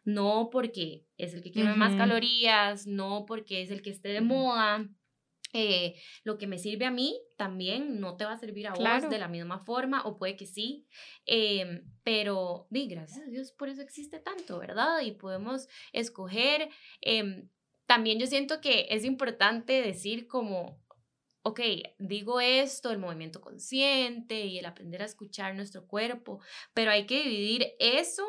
No 0.03 0.49
porque 0.51 1.05
es 1.17 1.33
el 1.33 1.41
que 1.41 1.51
quema 1.51 1.75
más 1.75 1.95
calorías, 1.95 2.85
no 2.85 3.25
porque 3.25 3.61
es 3.61 3.71
el 3.71 3.81
que 3.81 3.89
esté 3.89 4.09
de 4.09 4.21
moda, 4.21 4.87
eh, 5.57 5.95
lo 6.25 6.37
que 6.37 6.47
me 6.47 6.57
sirve 6.57 6.85
a 6.85 6.91
mí 6.91 7.17
también 7.37 8.01
no 8.01 8.17
te 8.17 8.25
va 8.25 8.33
a 8.33 8.37
servir 8.37 8.67
a 8.67 8.73
vos 8.73 9.09
de 9.09 9.17
la 9.17 9.29
misma 9.29 9.59
forma, 9.59 10.03
o 10.03 10.17
puede 10.17 10.35
que 10.35 10.45
sí, 10.45 10.85
em, 11.25 11.89
pero 12.03 12.67
di, 12.69 12.87
gracias 12.87 13.25
a 13.25 13.29
Dios 13.29 13.53
por 13.53 13.69
eso 13.69 13.81
existe 13.81 14.19
tanto, 14.19 14.59
¿verdad? 14.59 14.99
Y 15.01 15.13
podemos 15.13 15.67
escoger. 15.93 16.69
Eh, 17.01 17.47
también 17.85 18.19
yo 18.19 18.27
siento 18.27 18.61
que 18.61 18.87
es 18.89 19.05
importante 19.05 19.81
decir 19.81 20.27
como, 20.27 20.81
ok, 21.43 21.59
digo 21.99 22.41
esto, 22.41 22.91
el 22.91 22.97
movimiento 22.97 23.41
consciente 23.41 24.45
y 24.45 24.57
el 24.57 24.65
aprender 24.65 25.01
a 25.01 25.05
escuchar 25.05 25.55
nuestro 25.55 25.85
cuerpo, 25.87 26.39
pero 26.73 26.91
hay 26.91 27.05
que 27.05 27.23
dividir 27.23 27.73
eso 27.79 28.25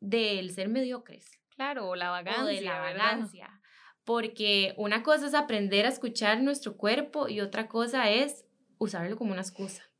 del 0.00 0.50
ser 0.52 0.68
mediocres. 0.68 1.30
Claro, 1.54 1.88
o 1.88 1.94
la 1.94 2.10
vagancia. 2.10 2.42
O 2.42 2.46
de 2.46 2.60
la 2.60 2.80
vagancia. 2.80 3.60
Porque 4.04 4.74
una 4.76 5.04
cosa 5.04 5.28
es 5.28 5.34
aprender 5.34 5.86
a 5.86 5.90
escuchar 5.90 6.42
nuestro 6.42 6.76
cuerpo 6.76 7.28
y 7.28 7.40
otra 7.40 7.68
cosa 7.68 8.10
es 8.10 8.44
usarlo 8.78 9.16
como 9.16 9.32
una 9.32 9.42
excusa. 9.42 9.91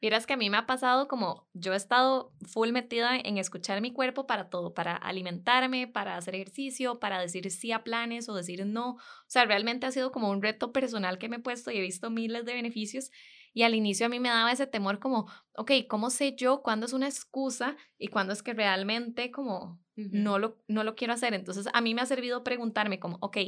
Vieras 0.00 0.26
que 0.26 0.34
a 0.34 0.36
mí 0.36 0.48
me 0.48 0.56
ha 0.56 0.66
pasado 0.66 1.08
como 1.08 1.48
yo 1.54 1.72
he 1.72 1.76
estado 1.76 2.32
full 2.46 2.70
metida 2.70 3.16
en 3.16 3.36
escuchar 3.36 3.80
mi 3.80 3.92
cuerpo 3.92 4.28
para 4.28 4.48
todo, 4.48 4.72
para 4.72 4.94
alimentarme, 4.94 5.88
para 5.88 6.16
hacer 6.16 6.36
ejercicio, 6.36 7.00
para 7.00 7.20
decir 7.20 7.50
sí 7.50 7.72
a 7.72 7.82
planes 7.82 8.28
o 8.28 8.34
decir 8.34 8.64
no. 8.64 8.90
O 8.90 8.98
sea, 9.26 9.44
realmente 9.44 9.86
ha 9.86 9.90
sido 9.90 10.12
como 10.12 10.30
un 10.30 10.40
reto 10.40 10.72
personal 10.72 11.18
que 11.18 11.28
me 11.28 11.36
he 11.36 11.40
puesto 11.40 11.72
y 11.72 11.78
he 11.78 11.80
visto 11.80 12.10
miles 12.10 12.44
de 12.44 12.54
beneficios. 12.54 13.10
Y 13.52 13.64
al 13.64 13.74
inicio 13.74 14.06
a 14.06 14.08
mí 14.08 14.20
me 14.20 14.28
daba 14.28 14.52
ese 14.52 14.68
temor 14.68 15.00
como, 15.00 15.26
ok, 15.56 15.72
¿cómo 15.88 16.10
sé 16.10 16.36
yo 16.36 16.62
cuándo 16.62 16.86
es 16.86 16.92
una 16.92 17.08
excusa 17.08 17.76
y 17.98 18.06
cuándo 18.06 18.32
es 18.32 18.44
que 18.44 18.54
realmente 18.54 19.32
como 19.32 19.80
no, 19.96 20.38
lo, 20.38 20.62
no 20.68 20.84
lo 20.84 20.94
quiero 20.94 21.12
hacer? 21.12 21.34
Entonces 21.34 21.66
a 21.72 21.80
mí 21.80 21.92
me 21.94 22.02
ha 22.02 22.06
servido 22.06 22.44
preguntarme 22.44 23.00
como, 23.00 23.18
ok, 23.20 23.38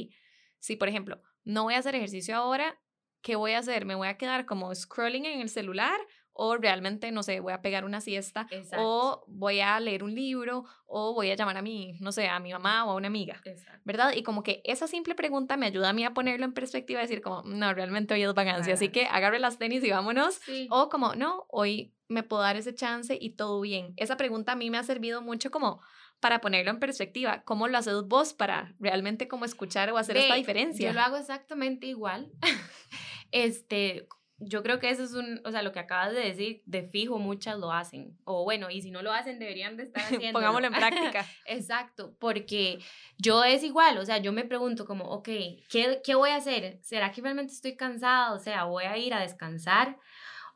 si 0.59 0.75
por 0.75 0.89
ejemplo 0.89 1.21
no 1.45 1.63
voy 1.63 1.75
a 1.75 1.79
hacer 1.79 1.95
ejercicio 1.95 2.35
ahora, 2.35 2.77
¿qué 3.21 3.37
voy 3.37 3.53
a 3.53 3.59
hacer? 3.59 3.85
¿Me 3.85 3.95
voy 3.95 4.09
a 4.09 4.17
quedar 4.17 4.45
como 4.45 4.75
scrolling 4.75 5.25
en 5.25 5.39
el 5.39 5.49
celular 5.49 5.97
o 6.33 6.57
realmente, 6.57 7.11
no 7.11 7.23
sé, 7.23 7.39
voy 7.39 7.53
a 7.53 7.61
pegar 7.61 7.85
una 7.85 8.01
siesta, 8.01 8.47
o 8.77 9.23
voy 9.27 9.59
a 9.59 9.79
leer 9.79 10.03
un 10.03 10.15
libro, 10.15 10.65
o 10.85 11.13
voy 11.13 11.31
a 11.31 11.35
llamar 11.35 11.57
a 11.57 11.61
mi, 11.61 11.97
no 11.99 12.11
sé, 12.11 12.27
a 12.27 12.39
mi 12.39 12.51
mamá 12.51 12.85
o 12.85 12.91
a 12.91 12.95
una 12.95 13.07
amiga, 13.07 13.41
¿verdad? 13.83 14.13
Y 14.15 14.23
como 14.23 14.43
que 14.43 14.61
esa 14.63 14.87
simple 14.87 15.15
pregunta 15.15 15.57
me 15.57 15.65
ayuda 15.65 15.89
a 15.89 15.93
mí 15.93 16.03
a 16.03 16.13
ponerlo 16.13 16.45
en 16.45 16.53
perspectiva 16.53 16.99
y 16.99 17.03
decir 17.03 17.21
como, 17.21 17.43
no, 17.43 17.73
realmente 17.73 18.13
hoy 18.13 18.23
es 18.23 18.33
vacancia, 18.33 18.73
así 18.73 18.89
que 18.89 19.05
agarre 19.05 19.39
las 19.39 19.57
tenis 19.57 19.83
y 19.83 19.91
vámonos, 19.91 20.39
o 20.69 20.89
como, 20.89 21.15
no, 21.15 21.45
hoy 21.49 21.93
me 22.07 22.23
puedo 22.23 22.41
dar 22.41 22.57
ese 22.57 22.75
chance 22.75 23.17
y 23.19 23.31
todo 23.31 23.61
bien. 23.61 23.93
Esa 23.97 24.17
pregunta 24.17 24.51
a 24.51 24.55
mí 24.55 24.69
me 24.69 24.77
ha 24.77 24.83
servido 24.83 25.21
mucho 25.21 25.49
como 25.49 25.81
para 26.21 26.39
ponerlo 26.39 26.71
en 26.71 26.79
perspectiva, 26.79 27.41
¿cómo 27.43 27.67
lo 27.67 27.77
haces 27.77 28.03
vos 28.03 28.33
para 28.33 28.75
realmente 28.79 29.27
como 29.27 29.43
escuchar 29.43 29.91
o 29.91 29.97
hacer 29.97 30.15
esta 30.17 30.35
diferencia? 30.35 30.89
Yo 30.89 30.93
lo 30.93 31.01
hago 31.01 31.17
exactamente 31.17 31.87
igual. 31.87 32.31
este, 33.31 34.07
yo 34.43 34.63
creo 34.63 34.79
que 34.79 34.89
eso 34.89 35.03
es 35.03 35.13
un, 35.13 35.39
o 35.45 35.51
sea, 35.51 35.61
lo 35.61 35.71
que 35.71 35.79
acabas 35.79 36.13
de 36.13 36.19
decir, 36.19 36.61
de 36.65 36.83
fijo 36.83 37.17
muchas 37.19 37.57
lo 37.59 37.71
hacen. 37.71 38.17
O 38.23 38.43
bueno, 38.43 38.69
y 38.69 38.81
si 38.81 38.91
no 38.91 39.01
lo 39.01 39.13
hacen, 39.13 39.39
deberían 39.39 39.77
de 39.77 39.83
estar 39.83 40.03
haciendo. 40.03 40.33
Pongámoslo 40.39 40.67
en 40.67 40.73
práctica. 41.13 41.25
Exacto, 41.45 42.15
porque 42.19 42.79
yo 43.17 43.43
es 43.43 43.63
igual, 43.63 43.97
o 43.97 44.05
sea, 44.05 44.17
yo 44.17 44.33
me 44.33 44.43
pregunto 44.43 44.85
como, 44.85 45.05
ok, 45.05 45.29
¿qué, 45.69 46.01
¿qué 46.03 46.15
voy 46.15 46.31
a 46.31 46.37
hacer? 46.37 46.79
¿Será 46.81 47.11
que 47.11 47.21
realmente 47.21 47.53
estoy 47.53 47.75
cansada? 47.75 48.33
O 48.33 48.39
sea, 48.39 48.63
voy 48.65 48.85
a 48.85 48.97
ir 48.97 49.13
a 49.13 49.21
descansar 49.21 49.97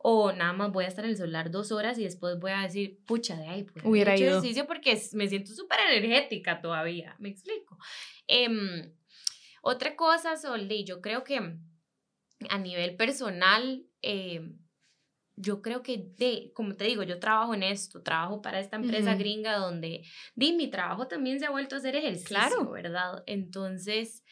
o 0.07 0.31
nada 0.31 0.53
más 0.53 0.71
voy 0.71 0.85
a 0.85 0.87
estar 0.87 1.03
en 1.03 1.11
el 1.11 1.17
celular 1.17 1.49
dos 1.49 1.71
horas 1.71 1.97
y 1.97 2.03
después 2.03 2.39
voy 2.39 2.51
a 2.51 2.61
decir, 2.61 2.99
pucha, 3.07 3.35
de 3.37 3.47
ahí, 3.47 3.63
pues 3.63 3.83
Hubiera 3.85 4.13
hecho 4.13 4.23
ido. 4.25 4.37
ejercicio 4.37 4.67
porque 4.67 5.01
me 5.13 5.27
siento 5.27 5.51
súper 5.51 5.79
energética 5.91 6.61
todavía, 6.61 7.15
me 7.17 7.29
explico. 7.29 7.77
Em, 8.27 8.93
otra 9.63 9.95
cosa, 9.95 10.37
Sol, 10.37 10.69
yo 10.85 11.01
creo 11.01 11.23
que 11.23 11.57
a 12.49 12.57
nivel 12.59 12.95
personal, 12.97 13.85
em, 14.01 14.59
yo 15.37 15.61
creo 15.61 15.83
que, 15.83 15.97
de, 16.17 16.51
como 16.55 16.75
te 16.75 16.85
digo, 16.85 17.03
yo 17.03 17.19
trabajo 17.19 17.53
en 17.55 17.63
esto, 17.63 18.03
trabajo 18.03 18.41
para 18.41 18.59
esta 18.59 18.77
empresa 18.77 19.11
Ujú. 19.13 19.19
gringa 19.19 19.57
donde, 19.57 20.03
di, 20.35 20.53
mi 20.53 20.69
trabajo 20.69 21.07
también 21.07 21.39
se 21.39 21.45
ha 21.45 21.51
vuelto 21.51 21.75
a 21.75 21.79
hacer 21.79 21.95
ejercicio, 21.95 22.25
Claro. 22.27 22.71
¿verdad? 22.71 23.23
Entonces, 23.27 24.23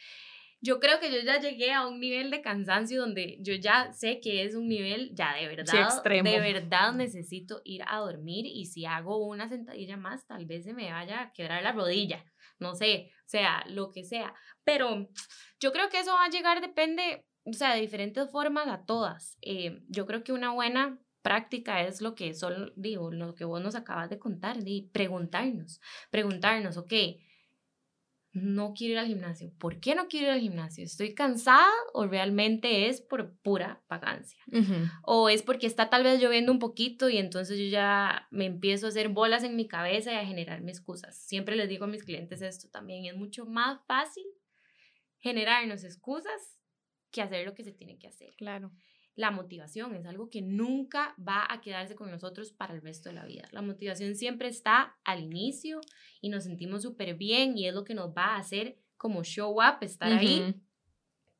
yo 0.60 0.80
creo 0.80 0.98
que 1.00 1.12
yo 1.12 1.18
ya 1.20 1.38
llegué 1.40 1.72
a 1.72 1.86
un 1.86 2.00
nivel 2.00 2.30
de 2.30 2.40
cansancio 2.40 3.00
donde 3.00 3.36
yo 3.40 3.54
ya 3.54 3.92
sé 3.92 4.20
que 4.20 4.44
es 4.44 4.54
un 4.54 4.66
nivel 4.68 5.10
ya 5.14 5.34
de 5.34 5.46
verdad, 5.48 5.82
extremo. 5.82 6.30
de 6.30 6.40
verdad 6.40 6.94
necesito 6.94 7.60
ir 7.64 7.82
a 7.86 7.98
dormir 7.98 8.46
y 8.46 8.66
si 8.66 8.86
hago 8.86 9.18
una 9.26 9.48
sentadilla 9.48 9.96
más, 9.98 10.26
tal 10.26 10.46
vez 10.46 10.64
se 10.64 10.72
me 10.74 10.90
vaya 10.90 11.20
a 11.22 11.32
quebrar 11.32 11.62
la 11.62 11.72
rodilla, 11.72 12.24
no 12.58 12.74
sé, 12.74 13.10
sea, 13.26 13.64
lo 13.68 13.92
que 13.92 14.04
sea, 14.04 14.34
pero 14.64 15.08
yo 15.60 15.72
creo 15.72 15.88
que 15.90 16.00
eso 16.00 16.12
va 16.14 16.24
a 16.24 16.30
llegar, 16.30 16.60
depende, 16.62 17.26
o 17.44 17.52
sea, 17.52 17.74
de 17.74 17.80
diferentes 17.80 18.30
formas 18.30 18.68
a 18.68 18.84
todas. 18.84 19.36
Eh, 19.42 19.82
yo 19.88 20.06
creo 20.06 20.24
que 20.24 20.32
una 20.32 20.52
buena 20.52 20.98
práctica 21.22 21.82
es 21.82 22.00
lo 22.00 22.14
que 22.14 22.34
solo 22.34 22.72
digo, 22.76 23.10
lo 23.10 23.34
que 23.34 23.44
vos 23.44 23.62
nos 23.62 23.74
acabas 23.74 24.10
de 24.10 24.18
contar, 24.18 24.62
de 24.62 24.88
preguntarnos, 24.92 25.80
preguntarnos, 26.10 26.76
ok, 26.76 26.92
no 28.32 28.74
quiero 28.74 28.94
ir 28.94 28.98
al 28.98 29.06
gimnasio. 29.06 29.52
¿Por 29.58 29.78
qué 29.78 29.94
no 29.94 30.08
quiero 30.08 30.26
ir 30.26 30.32
al 30.32 30.40
gimnasio? 30.40 30.84
¿Estoy 30.84 31.14
cansada 31.14 31.70
o 31.92 32.06
realmente 32.06 32.88
es 32.88 33.00
por 33.00 33.32
pura 33.38 33.82
vagancia? 33.88 34.38
O 35.02 35.28
es 35.28 35.42
porque 35.42 35.68
está 35.68 35.88
tal 35.88 36.02
vez 36.02 36.20
lloviendo 36.20 36.50
un 36.50 36.58
poquito 36.58 37.08
y 37.08 37.18
entonces 37.18 37.58
yo 37.58 37.66
ya 37.66 38.26
me 38.30 38.46
empiezo 38.46 38.86
a 38.86 38.88
hacer 38.88 39.08
bolas 39.08 39.44
en 39.44 39.54
mi 39.54 39.68
cabeza 39.68 40.12
y 40.12 40.16
a 40.16 40.26
generarme 40.26 40.72
excusas. 40.72 41.16
Siempre 41.16 41.54
les 41.54 41.68
digo 41.68 41.84
a 41.84 41.88
mis 41.88 42.02
clientes 42.02 42.42
esto 42.42 42.68
también, 42.70 43.06
es 43.06 43.16
mucho 43.16 43.46
más 43.46 43.80
fácil 43.86 44.24
generarnos 45.20 45.84
excusas 45.84 46.58
que 47.14 47.22
hacer 47.22 47.46
lo 47.46 47.54
que 47.54 47.62
se 47.62 47.72
tiene 47.72 47.96
que 47.96 48.08
hacer. 48.08 48.34
Claro. 48.36 48.72
La 49.14 49.30
motivación 49.30 49.94
es 49.94 50.04
algo 50.06 50.28
que 50.28 50.42
nunca 50.42 51.14
va 51.16 51.46
a 51.48 51.60
quedarse 51.60 51.94
con 51.94 52.10
nosotros 52.10 52.50
para 52.50 52.74
el 52.74 52.82
resto 52.82 53.08
de 53.08 53.14
la 53.14 53.24
vida. 53.24 53.48
La 53.52 53.62
motivación 53.62 54.16
siempre 54.16 54.48
está 54.48 54.96
al 55.04 55.22
inicio 55.22 55.80
y 56.20 56.30
nos 56.30 56.42
sentimos 56.44 56.82
súper 56.82 57.14
bien 57.14 57.56
y 57.56 57.68
es 57.68 57.74
lo 57.74 57.84
que 57.84 57.94
nos 57.94 58.10
va 58.10 58.34
a 58.34 58.38
hacer 58.38 58.76
como 58.96 59.22
show 59.22 59.52
up, 59.52 59.78
estar 59.82 60.12
ahí, 60.12 60.56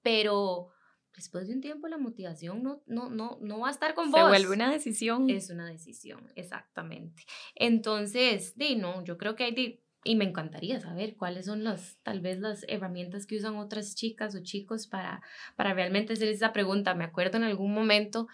pero 0.03 0.69
después 1.17 1.49
de 1.49 1.55
un 1.55 1.61
tiempo 1.61 1.89
la 1.89 1.99
motivación 1.99 2.63
no, 2.63 2.83
no, 2.87 3.11
no, 3.11 3.39
no 3.41 3.61
va 3.61 3.69
a 3.69 3.71
estar 3.73 3.95
con 3.95 4.13
Se 4.13 4.21
vos. 4.21 4.29
vuelve 4.29 4.55
una 4.55 4.71
decisión. 4.71 5.29
Es 5.29 5.51
una 5.51 5.67
decisión, 5.67 6.31
exactamente. 6.37 7.25
Entonces, 7.57 8.57
de 8.57 8.77
no, 8.77 9.03
yo 9.03 9.19
creo 9.19 9.35
que 9.35 9.45
hay 9.45 9.55
de, 9.55 9.84
y 10.05 10.17
me 10.17 10.25
encantaría 10.27 10.79
saber 10.81 11.17
cuáles 11.17 11.47
son 11.47 11.65
las, 11.65 11.99
tal 12.03 12.21
vez 12.21 12.39
las 12.39 12.65
herramientas 12.69 13.27
que 13.27 13.37
usan 13.37 13.57
otras 13.57 13.95
chicas 13.95 14.35
o 14.35 14.43
chicos 14.43 14.87
para, 14.87 15.23
para 15.57 15.73
realmente 15.73 16.13
hacer 16.13 16.29
esa 16.29 16.53
pregunta. 16.53 16.95
Me 16.95 17.05
acuerdo 17.05 17.39
en 17.39 17.45
algún 17.45 17.73
momento 17.73 18.29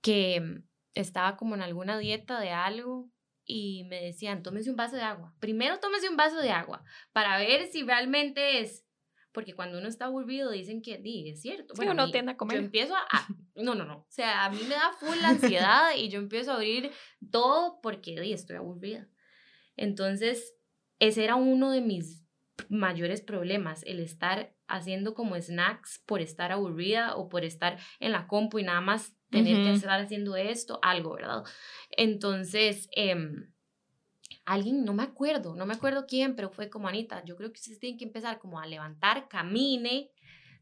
que 0.00 0.40
mm, 0.40 0.62
estaba 0.94 1.36
como 1.36 1.54
en 1.54 1.62
alguna 1.62 1.98
dieta 1.98 2.40
de 2.40 2.50
algo 2.50 3.10
y 3.46 3.84
me 3.84 4.00
decían, 4.02 4.42
tómese 4.42 4.70
un 4.70 4.76
vaso 4.76 4.96
de 4.96 5.02
agua. 5.02 5.34
Primero 5.38 5.78
tómese 5.78 6.08
un 6.08 6.16
vaso 6.16 6.40
de 6.40 6.50
agua 6.50 6.82
para 7.12 7.38
ver 7.38 7.66
si 7.68 7.82
realmente 7.84 8.60
es, 8.60 8.84
porque 9.32 9.54
cuando 9.54 9.78
uno 9.78 9.86
está 9.88 10.06
aburrido 10.06 10.50
dicen 10.50 10.82
que, 10.82 10.98
di, 10.98 11.28
es 11.30 11.42
cierto. 11.42 11.74
Sí, 11.76 11.86
a 11.86 11.90
uno 11.92 12.06
mí- 12.06 12.12
tiende 12.12 12.32
a 12.32 12.36
comer. 12.36 12.56
Yo 12.58 12.64
empiezo 12.64 12.96
a, 12.96 13.00
a- 13.10 13.28
no, 13.54 13.74
no, 13.76 13.84
no, 13.84 13.98
o 13.98 14.06
sea, 14.08 14.46
a 14.46 14.50
mí 14.50 14.58
me 14.68 14.74
da 14.74 14.92
full 14.98 15.16
la 15.20 15.28
ansiedad 15.30 15.90
y 15.96 16.08
yo 16.08 16.18
empiezo 16.18 16.52
a 16.52 16.56
abrir 16.56 16.90
todo 17.30 17.80
porque, 17.82 18.20
di, 18.20 18.32
estoy 18.32 18.56
aburrida. 18.56 19.08
Entonces, 19.76 20.54
ese 21.06 21.24
era 21.24 21.36
uno 21.36 21.70
de 21.70 21.80
mis 21.80 22.24
mayores 22.68 23.20
problemas, 23.20 23.82
el 23.84 24.00
estar 24.00 24.54
haciendo 24.68 25.14
como 25.14 25.36
snacks 25.40 26.02
por 26.06 26.20
estar 26.20 26.52
aburrida 26.52 27.16
o 27.16 27.28
por 27.28 27.44
estar 27.44 27.78
en 28.00 28.12
la 28.12 28.26
compu 28.26 28.58
y 28.58 28.62
nada 28.62 28.80
más 28.80 29.16
tener 29.30 29.56
que 29.56 29.72
estar 29.72 30.00
haciendo 30.00 30.36
esto, 30.36 30.78
algo, 30.82 31.14
¿verdad? 31.14 31.42
Entonces, 31.90 32.88
em, 32.92 33.50
alguien, 34.44 34.84
no 34.84 34.94
me 34.94 35.02
acuerdo, 35.02 35.56
no 35.56 35.66
me 35.66 35.74
acuerdo 35.74 36.06
quién, 36.06 36.36
pero 36.36 36.50
fue 36.50 36.70
como 36.70 36.86
Anita, 36.86 37.24
yo 37.24 37.36
creo 37.36 37.52
que 37.52 37.58
ustedes 37.58 37.80
tienen 37.80 37.98
que 37.98 38.04
empezar 38.04 38.38
como 38.38 38.60
a 38.60 38.66
levantar, 38.66 39.28
camine, 39.28 40.10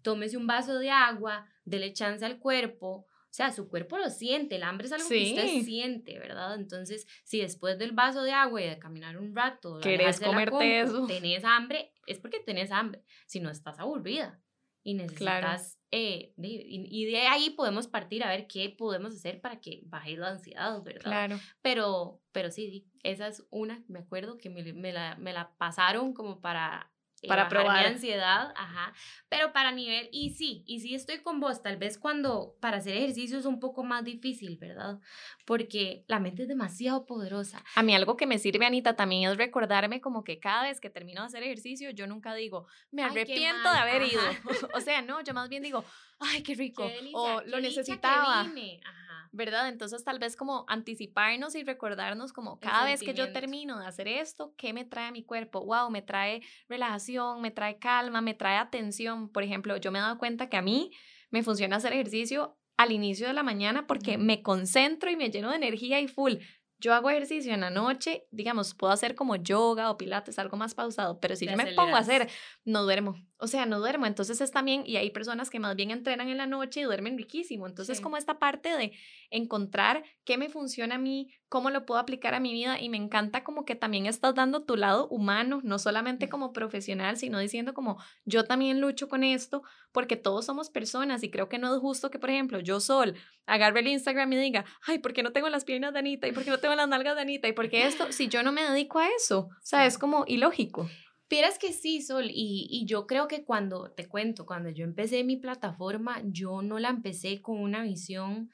tómese 0.02 0.36
un 0.36 0.46
vaso 0.46 0.78
de 0.78 0.90
agua, 0.90 1.46
dele 1.64 1.92
chance 1.92 2.24
al 2.24 2.38
cuerpo. 2.38 3.06
O 3.32 3.34
sea, 3.34 3.50
su 3.50 3.66
cuerpo 3.70 3.96
lo 3.96 4.10
siente, 4.10 4.56
el 4.56 4.62
hambre 4.62 4.86
es 4.88 4.92
algo 4.92 5.08
que 5.08 5.30
usted 5.30 5.46
Sí. 5.48 5.64
siente, 5.64 6.18
¿verdad? 6.18 6.54
Entonces, 6.54 7.06
si 7.24 7.40
después 7.40 7.78
del 7.78 7.92
vaso 7.92 8.22
de 8.22 8.32
agua 8.32 8.60
y 8.60 8.68
de 8.68 8.78
caminar 8.78 9.16
un 9.16 9.34
rato, 9.34 9.80
Querés 9.80 10.20
comerte 10.20 10.50
compu, 10.50 10.62
eso. 10.64 11.06
tenés 11.06 11.42
hambre, 11.42 11.94
es 12.06 12.18
porque 12.18 12.40
tenés 12.40 12.70
hambre, 12.70 13.02
si 13.26 13.40
no 13.40 13.48
estás 13.50 13.78
aburrida 13.78 14.38
y 14.84 14.92
necesitas, 14.94 15.78
eh, 15.90 16.34
y, 16.36 16.86
y 16.90 17.06
de 17.06 17.20
ahí 17.28 17.50
podemos 17.50 17.86
partir 17.86 18.22
a 18.22 18.28
ver 18.28 18.46
qué 18.48 18.68
podemos 18.68 19.14
hacer 19.14 19.40
para 19.40 19.60
que 19.60 19.80
baje 19.86 20.14
la 20.16 20.28
ansiedad, 20.28 20.82
¿verdad? 20.82 21.00
Claro. 21.02 21.40
Pero, 21.62 22.20
pero 22.32 22.50
sí, 22.50 22.68
sí, 22.70 22.90
esa 23.02 23.28
es 23.28 23.46
una, 23.48 23.82
me 23.88 24.00
acuerdo 24.00 24.36
que 24.36 24.50
me, 24.50 24.62
me 24.74 24.92
la, 24.92 25.16
me 25.16 25.32
la 25.32 25.54
pasaron 25.56 26.12
como 26.12 26.42
para... 26.42 26.92
eh, 27.22 27.28
Para 27.28 27.44
bajar 27.44 27.58
probar. 27.58 27.86
mi 27.86 27.94
ansiedad, 27.94 28.52
ajá, 28.56 28.92
pero 29.28 29.52
para 29.52 29.70
nivel, 29.72 30.08
y 30.12 30.30
sí, 30.30 30.64
y 30.66 30.80
sí 30.80 30.94
estoy 30.94 31.18
con 31.22 31.40
vos, 31.40 31.62
tal 31.62 31.76
vez 31.76 31.96
cuando 31.98 32.56
para 32.60 32.78
hacer 32.78 32.96
ejercicio 32.96 33.38
es 33.38 33.46
un 33.46 33.60
poco 33.60 33.84
más 33.84 34.04
difícil, 34.04 34.58
¿verdad? 34.58 34.98
Porque 35.46 36.04
la 36.08 36.18
mente 36.18 36.42
es 36.42 36.48
demasiado 36.48 37.06
poderosa. 37.06 37.64
A 37.76 37.82
mí 37.82 37.94
algo 37.94 38.16
que 38.16 38.26
me 38.26 38.38
sirve, 38.38 38.66
Anita, 38.66 38.96
también 38.96 39.30
es 39.30 39.36
recordarme 39.36 40.00
como 40.00 40.24
que 40.24 40.38
cada 40.40 40.64
vez 40.64 40.80
que 40.80 40.90
termino 40.90 41.20
de 41.22 41.26
hacer 41.28 41.42
ejercicio, 41.42 41.90
yo 41.90 42.06
nunca 42.06 42.34
digo, 42.34 42.66
me 42.90 43.02
Ay, 43.02 43.10
arrepiento 43.10 43.70
de 43.72 43.78
haber 43.78 44.02
ido. 44.02 44.20
o 44.74 44.80
sea, 44.80 45.00
no, 45.02 45.22
yo 45.22 45.32
más 45.32 45.48
bien 45.48 45.62
digo, 45.62 45.84
ay, 46.18 46.42
qué 46.42 46.54
rico. 46.54 46.86
Qué 46.86 46.94
delicia, 46.94 47.18
o 47.18 47.40
qué 47.42 47.50
lo 47.50 47.56
dicha 47.58 47.68
que 47.68 47.68
necesitaba. 47.80 48.42
vine, 48.44 48.80
Ajá. 48.84 49.11
¿Verdad? 49.30 49.68
Entonces 49.68 50.04
tal 50.04 50.18
vez 50.18 50.36
como 50.36 50.64
anticiparnos 50.68 51.54
y 51.54 51.62
recordarnos 51.62 52.32
como 52.32 52.58
cada 52.58 52.84
vez 52.84 53.02
que 53.02 53.14
yo 53.14 53.32
termino 53.32 53.78
de 53.78 53.86
hacer 53.86 54.08
esto, 54.08 54.54
¿qué 54.56 54.72
me 54.72 54.84
trae 54.84 55.06
a 55.06 55.12
mi 55.12 55.24
cuerpo? 55.24 55.64
Wow, 55.64 55.90
me 55.90 56.02
trae 56.02 56.42
relajación, 56.68 57.40
me 57.40 57.50
trae 57.50 57.78
calma, 57.78 58.20
me 58.20 58.34
trae 58.34 58.56
atención. 58.56 59.28
Por 59.28 59.42
ejemplo, 59.42 59.76
yo 59.76 59.92
me 59.92 59.98
he 59.98 60.02
dado 60.02 60.18
cuenta 60.18 60.48
que 60.48 60.56
a 60.56 60.62
mí 60.62 60.90
me 61.30 61.42
funciona 61.42 61.76
hacer 61.76 61.92
ejercicio 61.92 62.58
al 62.76 62.92
inicio 62.92 63.26
de 63.26 63.32
la 63.32 63.42
mañana 63.42 63.86
porque 63.86 64.18
me 64.18 64.42
concentro 64.42 65.10
y 65.10 65.16
me 65.16 65.30
lleno 65.30 65.50
de 65.50 65.56
energía 65.56 66.00
y 66.00 66.08
full. 66.08 66.34
Yo 66.78 66.92
hago 66.94 67.10
ejercicio 67.10 67.54
en 67.54 67.60
la 67.60 67.70
noche, 67.70 68.26
digamos, 68.32 68.74
puedo 68.74 68.92
hacer 68.92 69.14
como 69.14 69.36
yoga 69.36 69.88
o 69.90 69.96
pilates, 69.96 70.40
algo 70.40 70.56
más 70.56 70.74
pausado, 70.74 71.20
pero 71.20 71.36
si 71.36 71.46
Te 71.46 71.52
yo 71.52 71.56
me 71.56 71.74
pongo 71.74 71.94
a 71.94 72.00
hacer, 72.00 72.28
no 72.64 72.82
duermo. 72.82 73.14
O 73.42 73.48
sea, 73.48 73.66
no 73.66 73.80
duermo. 73.80 74.06
Entonces 74.06 74.40
es 74.40 74.52
también, 74.52 74.84
y 74.86 74.96
hay 74.98 75.10
personas 75.10 75.50
que 75.50 75.58
más 75.58 75.74
bien 75.74 75.90
entrenan 75.90 76.28
en 76.28 76.36
la 76.38 76.46
noche 76.46 76.78
y 76.80 76.84
duermen 76.84 77.18
riquísimo. 77.18 77.66
Entonces, 77.66 77.96
Sí. 77.96 78.02
como 78.02 78.16
esta 78.16 78.38
parte 78.38 78.68
de 78.76 78.92
encontrar 79.30 80.04
qué 80.24 80.38
me 80.38 80.48
funciona 80.48 80.94
a 80.94 80.98
mí, 80.98 81.28
cómo 81.48 81.70
lo 81.70 81.84
puedo 81.84 81.98
aplicar 82.00 82.34
a 82.34 82.40
mi 82.40 82.52
vida, 82.52 82.80
y 82.80 82.88
me 82.88 82.96
encanta 82.98 83.42
como 83.42 83.64
que 83.64 83.74
también 83.74 84.06
estás 84.06 84.34
dando 84.34 84.62
tu 84.62 84.76
lado 84.76 85.08
humano, 85.08 85.60
no 85.64 85.78
solamente 85.78 86.28
como 86.28 86.52
profesional, 86.52 87.16
sino 87.16 87.38
diciendo 87.40 87.74
como 87.74 87.98
yo 88.24 88.44
también 88.44 88.80
lucho 88.80 89.08
con 89.08 89.24
esto, 89.24 89.62
porque 89.90 90.16
todos 90.16 90.46
somos 90.46 90.70
personas 90.70 91.22
y 91.24 91.30
creo 91.30 91.48
que 91.48 91.58
no 91.58 91.74
es 91.74 91.80
justo 91.80 92.10
que, 92.10 92.18
por 92.20 92.30
ejemplo, 92.30 92.60
yo 92.60 92.78
Sol 92.78 93.14
agarre 93.46 93.80
el 93.80 93.88
Instagram 93.88 94.32
y 94.34 94.36
diga, 94.36 94.64
ay, 94.86 95.00
¿por 95.00 95.12
qué 95.12 95.22
no 95.24 95.32
tengo 95.32 95.48
las 95.48 95.64
piernas 95.64 95.92
de 95.92 95.98
Anita? 95.98 96.28
¿Y 96.28 96.32
por 96.32 96.44
qué 96.44 96.50
no 96.50 96.58
tengo 96.58 96.74
las 96.76 96.88
nalgas 96.88 97.16
de 97.16 97.22
Anita? 97.22 97.48
¿Y 97.48 97.52
por 97.52 97.68
qué 97.68 97.86
esto? 97.86 98.12
Si 98.12 98.28
yo 98.28 98.42
no 98.44 98.52
me 98.52 98.62
dedico 98.62 99.00
a 99.00 99.08
eso, 99.08 99.40
o 99.50 99.50
sea, 99.62 99.84
es 99.86 99.98
como 99.98 100.24
ilógico. 100.28 100.88
Vieras 101.32 101.58
que 101.58 101.72
sí, 101.72 102.02
Sol, 102.02 102.26
y, 102.28 102.68
y 102.70 102.84
yo 102.84 103.06
creo 103.06 103.26
que 103.26 103.42
cuando, 103.42 103.90
te 103.90 104.06
cuento, 104.06 104.44
cuando 104.44 104.68
yo 104.68 104.84
empecé 104.84 105.24
mi 105.24 105.38
plataforma, 105.38 106.20
yo 106.26 106.60
no 106.60 106.78
la 106.78 106.90
empecé 106.90 107.40
con 107.40 107.58
una 107.58 107.82
visión 107.82 108.50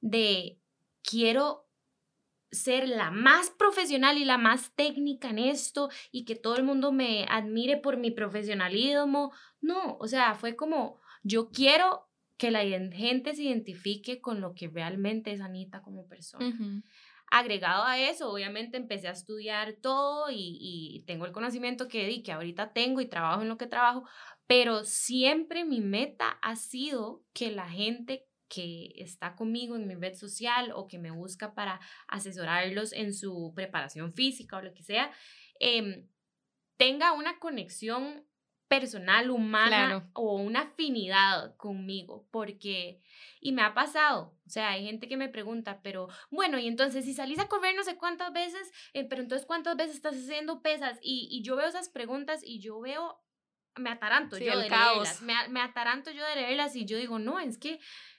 de 0.00 0.58
quiero 1.04 1.68
ser 2.50 2.88
la 2.88 3.12
más 3.12 3.50
profesional 3.50 4.18
y 4.18 4.24
la 4.24 4.38
más 4.38 4.74
técnica 4.74 5.30
en 5.30 5.38
esto 5.38 5.88
y 6.10 6.24
que 6.24 6.34
todo 6.34 6.56
el 6.56 6.64
mundo 6.64 6.90
me 6.90 7.26
admire 7.28 7.76
por 7.76 7.96
mi 7.96 8.10
profesionalismo. 8.10 9.32
No, 9.60 9.96
o 10.00 10.08
sea, 10.08 10.34
fue 10.34 10.56
como, 10.56 11.00
yo 11.22 11.52
quiero 11.52 12.08
que 12.38 12.50
la 12.50 12.64
gente 12.64 13.36
se 13.36 13.44
identifique 13.44 14.20
con 14.20 14.40
lo 14.40 14.52
que 14.52 14.66
realmente 14.66 15.30
es 15.30 15.40
Anita 15.40 15.80
como 15.80 16.08
persona 16.08 16.82
agregado 17.30 17.84
a 17.84 17.98
eso, 17.98 18.30
obviamente 18.30 18.76
empecé 18.76 19.08
a 19.08 19.12
estudiar 19.12 19.76
todo 19.82 20.30
y, 20.30 20.58
y 20.60 21.04
tengo 21.06 21.26
el 21.26 21.32
conocimiento 21.32 21.88
que 21.88 22.06
di, 22.06 22.22
que 22.22 22.32
ahorita 22.32 22.72
tengo 22.72 23.00
y 23.00 23.06
trabajo 23.06 23.42
en 23.42 23.48
lo 23.48 23.58
que 23.58 23.66
trabajo, 23.66 24.04
pero 24.46 24.84
siempre 24.84 25.64
mi 25.64 25.80
meta 25.80 26.38
ha 26.42 26.56
sido 26.56 27.24
que 27.32 27.50
la 27.50 27.68
gente 27.68 28.26
que 28.48 28.92
está 28.96 29.34
conmigo 29.34 29.76
en 29.76 29.86
mi 29.86 29.94
red 29.94 30.14
social 30.14 30.72
o 30.74 30.86
que 30.86 30.98
me 30.98 31.10
busca 31.10 31.54
para 31.54 31.80
asesorarlos 32.08 32.92
en 32.92 33.12
su 33.12 33.52
preparación 33.54 34.12
física 34.14 34.56
o 34.56 34.62
lo 34.62 34.72
que 34.72 34.82
sea, 34.82 35.10
em, 35.58 36.08
tenga 36.76 37.12
una 37.12 37.38
conexión 37.38 38.26
personal, 38.68 39.30
humana 39.30 40.08
o 40.12 40.36
una 40.36 40.62
afinidad 40.62 41.56
conmigo, 41.56 42.26
porque, 42.30 43.00
y 43.40 43.52
me 43.52 43.62
ha 43.62 43.74
pasado, 43.74 44.34
o 44.44 44.50
sea, 44.50 44.70
hay 44.70 44.84
gente 44.84 45.08
que 45.08 45.16
me 45.16 45.28
pregunta, 45.28 45.80
pero 45.82 46.08
bueno, 46.30 46.58
y 46.58 46.66
entonces 46.66 47.04
si 47.04 47.14
salís 47.14 47.38
a 47.38 47.48
correr 47.48 47.76
no 47.76 47.84
sé 47.84 47.96
cuántas 47.96 48.32
veces, 48.32 48.72
eh, 48.92 49.04
pero 49.04 49.22
entonces 49.22 49.46
cuántas 49.46 49.76
veces 49.76 49.96
estás 49.96 50.16
haciendo 50.16 50.62
pesas, 50.62 50.98
y, 51.00 51.28
y, 51.30 51.42
yo 51.42 51.56
veo 51.56 51.68
esas 51.68 51.88
preguntas 51.88 52.40
y 52.44 52.60
yo 52.60 52.80
veo, 52.80 53.20
me 53.76 53.90
ataranto 53.90 54.36
yo 54.36 54.58
de 54.58 54.68
leerlas, 54.68 55.22
me, 55.22 55.34
me, 55.48 55.60
ataranto 55.60 56.10
yo 56.10 56.24
de 56.26 56.34
leerlas 56.34 56.74
y 56.74 56.86
yo 56.86 56.98
digo, 56.98 57.18
no, 57.18 57.38
es 57.38 57.58
que 57.58 57.78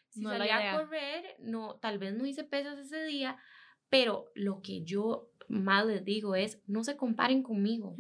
si 0.10 0.24
salí 0.24 0.50
a 0.50 0.78
correr, 0.78 1.36
no, 1.40 1.76
tal 1.76 2.00
vez 2.00 2.14
no 2.14 2.26
hice 2.26 2.44
pesas 2.44 2.80
ese 2.80 3.04
día, 3.04 3.38
pero 3.90 4.32
lo 4.34 4.62
que 4.62 4.84
yo 4.84 5.30
más 5.50 5.86
les 5.86 6.04
digo 6.06 6.36
es, 6.36 6.62
no 6.68 6.84
se 6.84 6.98
comparen 6.98 7.44
conmigo 7.44 7.96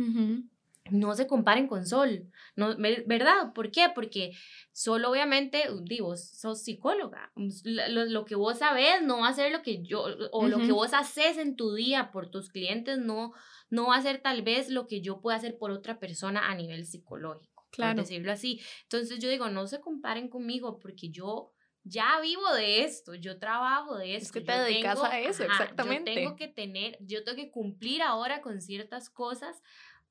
no 0.91 1.13
se 1.15 1.27
comparen 1.27 1.67
con 1.67 1.85
Sol, 1.85 2.29
no, 2.55 2.75
¿verdad? 3.05 3.53
¿Por 3.53 3.71
qué? 3.71 3.87
Porque 3.93 4.31
Sol 4.71 5.05
obviamente, 5.05 5.63
digo, 5.83 6.15
sos 6.17 6.63
psicóloga, 6.63 7.31
lo, 7.35 8.25
que 8.25 8.35
vos 8.35 8.59
sabes 8.59 9.01
no 9.03 9.19
va 9.19 9.29
a 9.29 9.33
ser 9.33 9.51
lo 9.51 9.61
que 9.61 9.83
yo, 9.83 10.05
o 10.31 10.47
lo 10.47 10.57
que 10.59 10.71
vos 10.71 10.93
haces 10.93 11.37
en 11.37 11.55
tu 11.55 11.73
día 11.73 12.11
por 12.11 12.29
tus 12.29 12.49
clientes 12.49 12.99
no, 12.99 13.33
no 13.69 13.87
va 13.87 13.95
a 13.95 14.01
ser 14.01 14.21
tal 14.21 14.41
vez 14.41 14.69
lo 14.69 14.87
que 14.87 15.01
yo 15.01 15.21
pueda 15.21 15.37
hacer 15.37 15.57
por 15.57 15.71
otra 15.71 15.99
persona 15.99 16.49
a 16.49 16.55
nivel 16.55 16.85
psicológico, 16.85 17.67
claro. 17.71 17.95
por 17.95 18.03
decirlo 18.03 18.31
así. 18.31 18.61
Entonces 18.83 19.19
yo 19.19 19.29
digo, 19.29 19.49
no 19.49 19.67
se 19.67 19.79
comparen 19.79 20.29
conmigo 20.29 20.79
porque 20.79 21.09
yo 21.09 21.53
ya 21.89 22.19
vivo 22.21 22.53
de 22.53 22.83
esto, 22.83 23.15
yo 23.15 23.39
trabajo 23.39 23.97
de 23.97 24.15
esto. 24.15 24.25
Es 24.25 24.31
que 24.31 24.41
te 24.41 24.51
dedicas 24.51 25.01
a 25.01 25.19
eso, 25.19 25.43
exactamente. 25.43 26.13
Yo 26.13 26.21
tengo 26.21 26.35
que 26.35 26.47
tener, 26.47 26.97
yo 27.01 27.23
tengo 27.23 27.35
que 27.35 27.51
cumplir 27.51 28.01
ahora 28.01 28.41
con 28.41 28.61
ciertas 28.61 29.09
cosas 29.09 29.61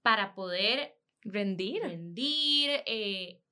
para 0.06 0.36
poder 0.36 0.96
rendir, 1.22 1.82
rendir 1.82 2.70
eh, 2.86 3.42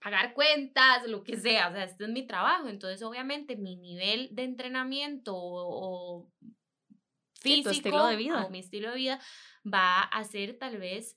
pagar 0.00 0.34
cuentas, 0.34 1.06
lo 1.06 1.22
que 1.22 1.36
sea. 1.36 1.68
O 1.68 1.72
sea, 1.72 1.84
este 1.84 2.02
es 2.02 2.10
mi 2.10 2.26
trabajo. 2.26 2.66
Entonces, 2.66 3.04
obviamente, 3.04 3.54
mi 3.54 3.76
nivel 3.76 4.34
de 4.34 4.42
entrenamiento 4.42 5.32
o, 5.32 6.28
físico 7.40 7.70
estilo 7.70 8.06
de 8.06 8.16
vida. 8.16 8.44
o 8.44 8.50
mi 8.50 8.58
estilo 8.58 8.90
de 8.90 8.96
vida 8.96 9.20
va 9.64 10.00
a 10.00 10.24
ser 10.24 10.58
tal 10.58 10.78
vez 10.78 11.16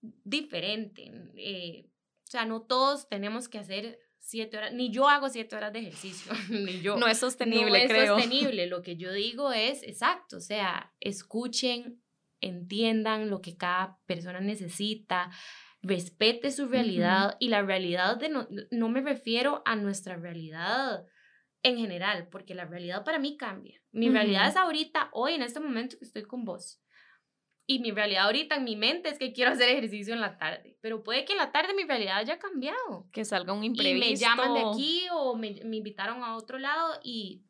diferente. 0.00 1.10
Eh, 1.36 1.90
o 2.28 2.30
sea, 2.30 2.44
no 2.44 2.62
todos 2.62 3.08
tenemos 3.08 3.48
que 3.48 3.58
hacer 3.58 3.98
siete 4.20 4.56
horas, 4.56 4.72
ni 4.72 4.92
yo 4.92 5.08
hago 5.08 5.28
siete 5.30 5.56
horas 5.56 5.72
de 5.72 5.80
ejercicio, 5.80 6.30
ni 6.48 6.80
yo. 6.80 6.96
No 6.96 7.08
es 7.08 7.18
sostenible. 7.18 7.88
No 7.88 7.94
es 7.96 8.08
sostenible. 8.08 8.68
Lo 8.68 8.82
que 8.82 8.96
yo 8.96 9.12
digo 9.12 9.52
es, 9.52 9.82
exacto, 9.82 10.36
o 10.36 10.40
sea, 10.40 10.94
escuchen 11.00 12.00
entiendan 12.40 13.30
lo 13.30 13.40
que 13.40 13.56
cada 13.56 13.98
persona 14.06 14.40
necesita, 14.40 15.30
respete 15.82 16.50
su 16.50 16.68
realidad 16.68 17.36
y 17.40 17.48
la 17.48 17.62
realidad 17.62 18.16
de 18.18 18.28
no, 18.28 18.46
no 18.70 18.88
me 18.88 19.00
refiero 19.00 19.62
a 19.64 19.76
nuestra 19.76 20.16
realidad 20.16 21.04
en 21.62 21.76
general, 21.76 22.28
porque 22.30 22.54
la 22.54 22.64
realidad 22.64 23.04
para 23.04 23.18
mí 23.18 23.36
cambia. 23.36 23.80
Mi 23.92 24.08
realidad 24.08 24.48
es 24.48 24.56
ahorita, 24.56 25.10
hoy, 25.12 25.34
en 25.34 25.42
este 25.42 25.60
momento 25.60 25.98
que 25.98 26.04
estoy 26.04 26.22
con 26.22 26.44
vos. 26.44 26.82
Y 27.66 27.78
mi 27.78 27.92
realidad 27.92 28.24
ahorita 28.24 28.56
en 28.56 28.64
mi 28.64 28.76
mente 28.76 29.10
es 29.10 29.18
que 29.18 29.32
quiero 29.32 29.52
hacer 29.52 29.68
ejercicio 29.68 30.14
en 30.14 30.20
la 30.20 30.38
tarde. 30.38 30.76
Pero 30.80 31.04
puede 31.04 31.24
que 31.24 31.32
en 31.32 31.38
la 31.38 31.52
tarde 31.52 31.74
mi 31.74 31.84
realidad 31.84 32.16
haya 32.16 32.38
cambiado. 32.38 33.08
Que 33.12 33.24
salga 33.24 33.52
un 33.52 33.62
imprevisto. 33.62 34.06
Y 34.06 34.10
me 34.10 34.16
llaman 34.16 34.54
de 34.54 34.60
aquí 34.60 35.02
o 35.12 35.36
me, 35.36 35.60
me 35.64 35.76
invitaron 35.76 36.24
a 36.24 36.36
otro 36.36 36.58
lado 36.58 36.98
y... 37.04 37.44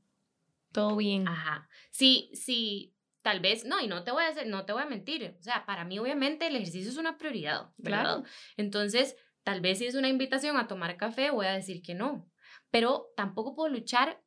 Todo 0.72 0.96
bien. 0.96 1.26
Ajá. 1.26 1.68
Sí, 1.90 2.30
sí 2.34 2.94
tal 3.22 3.40
vez, 3.40 3.64
no, 3.64 3.80
y 3.80 3.86
no 3.86 4.04
te 4.04 4.10
voy 4.10 4.24
a 4.24 4.28
hacer, 4.28 4.46
no 4.46 4.64
te 4.64 4.72
voy 4.72 4.82
a 4.82 4.86
mentir, 4.86 5.36
o 5.38 5.42
sea, 5.42 5.66
para 5.66 5.84
mí 5.84 5.98
obviamente 5.98 6.46
el 6.46 6.56
ejercicio 6.56 6.90
es 6.90 6.96
una 6.96 7.18
prioridad, 7.18 7.70
¿verdad? 7.76 8.02
Claro. 8.02 8.24
Entonces, 8.56 9.16
tal 9.42 9.60
vez 9.60 9.78
si 9.78 9.86
es 9.86 9.94
una 9.94 10.08
invitación 10.08 10.56
a 10.56 10.66
tomar 10.66 10.96
café, 10.96 11.30
voy 11.30 11.46
a 11.46 11.52
decir 11.52 11.82
que 11.82 11.94
no, 11.94 12.30
pero 12.70 13.08
tampoco 13.16 13.54
puedo 13.54 13.68
luchar 13.68 14.22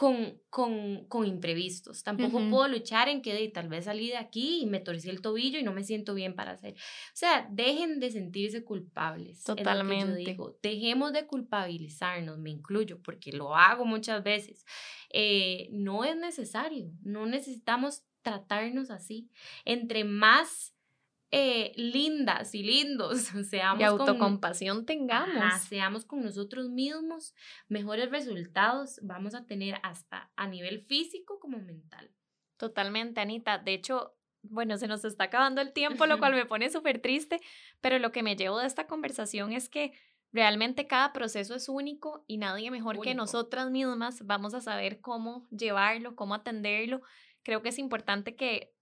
con, 0.00 0.40
con, 0.48 1.04
con 1.08 1.26
imprevistos, 1.26 2.02
tampoco 2.02 2.40
puedo 2.48 2.66
luchar 2.68 3.10
en 3.10 3.20
que 3.20 3.46
tal 3.52 3.68
vez 3.68 3.84
salí 3.84 4.08
de 4.08 4.16
aquí 4.16 4.62
y 4.62 4.66
me 4.66 4.80
torcí 4.80 5.10
el 5.10 5.20
tobillo 5.20 5.58
y 5.58 5.62
no 5.62 5.74
me 5.74 5.84
siento 5.84 6.14
bien 6.14 6.34
para 6.34 6.52
hacer. 6.52 6.72
O 6.72 7.12
sea, 7.12 7.46
dejen 7.50 8.00
de 8.00 8.10
sentirse 8.10 8.64
culpables. 8.64 9.44
Totalmente. 9.44 10.16
digo. 10.16 10.56
Dejemos 10.62 11.12
de 11.12 11.26
culpabilizarnos, 11.26 12.38
me 12.38 12.48
incluyo, 12.48 13.02
porque 13.02 13.30
lo 13.30 13.54
hago 13.54 13.84
muchas 13.84 14.24
veces. 14.24 14.64
Eh, 15.10 15.68
no 15.70 16.02
es 16.04 16.16
necesario, 16.16 16.90
no 17.02 17.26
necesitamos 17.26 18.04
tratarnos 18.22 18.90
así. 18.90 19.28
Entre 19.66 20.04
más 20.04 20.74
eh, 21.30 21.72
lindas 21.76 22.54
y 22.54 22.62
lindos 22.62 23.18
seamos. 23.50 23.80
Y 23.80 23.84
autocompasión 23.84 24.86
tengamos. 24.86 25.62
seamos 25.62 26.04
con 26.04 26.22
nosotros 26.22 26.68
mismos, 26.68 27.34
mejores 27.68 28.10
resultados 28.10 28.98
vamos 29.02 29.34
a 29.34 29.46
tener 29.46 29.78
hasta 29.82 30.30
a 30.36 30.46
nivel 30.46 30.82
físico 30.82 31.38
como 31.40 31.58
mental. 31.58 32.10
Totalmente, 32.56 33.20
Anita. 33.20 33.58
De 33.58 33.72
hecho, 33.72 34.16
bueno, 34.42 34.76
se 34.76 34.86
nos 34.86 35.04
está 35.04 35.24
acabando 35.24 35.60
el 35.60 35.72
tiempo, 35.72 36.06
lo 36.06 36.18
cual 36.18 36.34
me 36.34 36.46
pone 36.46 36.70
súper 36.70 37.00
triste, 37.00 37.40
pero 37.80 37.98
lo 37.98 38.12
que 38.12 38.22
me 38.22 38.36
llevo 38.36 38.58
de 38.58 38.66
esta 38.66 38.86
conversación 38.86 39.52
es 39.52 39.68
que 39.68 39.92
Realmente 40.32 40.86
cada 40.86 41.12
proceso 41.12 41.56
es 41.56 41.68
único 41.68 42.24
y 42.28 42.36
nadie 42.36 42.70
mejor 42.70 43.00
que 43.00 43.14
nosotras 43.14 43.70
mismas 43.70 44.24
vamos 44.24 44.54
a 44.54 44.60
saber 44.60 45.00
cómo 45.00 45.48
llevarlo, 45.50 46.14
cómo 46.14 46.34
atenderlo. 46.34 47.02
Creo 47.42 47.62
que 47.62 47.70
es 47.70 47.78
importante 47.78 48.36
que, 48.36 48.72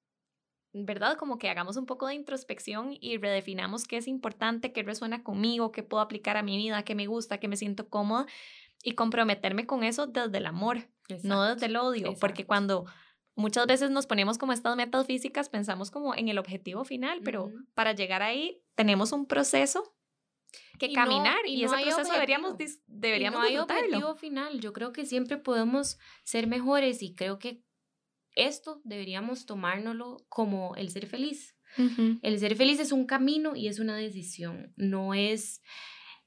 ¿verdad? 0.73 1.17
Como 1.17 1.39
que 1.39 1.49
hagamos 1.49 1.77
un 1.77 1.87
poco 1.87 2.07
de 2.07 2.15
introspección 2.15 2.97
y 3.01 3.19
redefinamos 3.19 3.85
qué 3.85 3.97
es 3.97 4.07
importante, 4.07 4.73
qué 4.73 4.83
resuena 4.83 5.23
conmigo, 5.23 5.73
qué 5.73 5.83
puedo 5.83 6.03
aplicar 6.03 6.37
a 6.37 6.43
mi 6.43 6.57
vida, 6.57 6.83
qué 6.85 6.95
me 6.95 7.07
gusta, 7.07 7.39
qué 7.39 7.49
me 7.49 7.57
siento 7.57 7.89
cómoda 7.89 8.27
y 8.83 8.93
comprometerme 8.93 9.67
con 9.67 9.83
eso 9.83 10.07
desde 10.07 10.39
el 10.39 10.47
amor, 10.47 10.89
no 11.23 11.43
desde 11.43 11.67
el 11.67 11.77
odio, 11.77 12.15
porque 12.21 12.47
cuando 12.47 12.87
muchas 13.35 13.67
veces 13.67 13.91
nos 13.91 14.07
ponemos 14.07 14.39
como 14.39 14.53
estas 14.53 14.77
metas 14.77 15.07
físicas, 15.07 15.49
pensamos 15.49 15.91
como 15.91 16.15
en 16.15 16.29
el 16.29 16.39
objetivo 16.39 16.85
final, 16.85 17.21
pero 17.25 17.51
para 17.75 17.93
llegar 17.93 18.23
ahí 18.23 18.63
tenemos 18.75 19.13
un 19.13 19.27
proceso 19.27 19.95
que 20.79 20.93
caminar 20.93 21.39
y, 21.47 21.65
ese 21.65 21.75
proceso 21.77 22.13
deberíamos, 22.13 22.57
deberíamos 22.87 23.39
y 23.39 23.43
no 23.43 23.49
hay 23.49 23.59
objetivo 23.59 24.15
final. 24.15 24.61
Yo 24.61 24.73
creo 24.73 24.93
que 24.93 25.05
siempre 25.07 25.37
podemos 25.37 25.99
ser 26.23 26.47
mejores 26.47 27.03
y 27.03 27.15
creo 27.15 27.39
que 27.39 27.63
esto 28.39 28.81
deberíamos 28.85 29.47
tomárnoslo 29.47 30.25
como 30.29 30.75
el 30.77 30.91
ser 30.91 31.07
feliz. 31.07 31.55
El 32.23 32.39
ser 32.39 32.57
feliz 32.57 32.81
es 32.81 32.93
un 32.93 33.05
camino 33.05 33.55
y 33.55 33.69
es 33.69 33.79
una 33.79 33.95
decisión, 33.95 34.73
no 34.77 35.13
es 35.13 35.63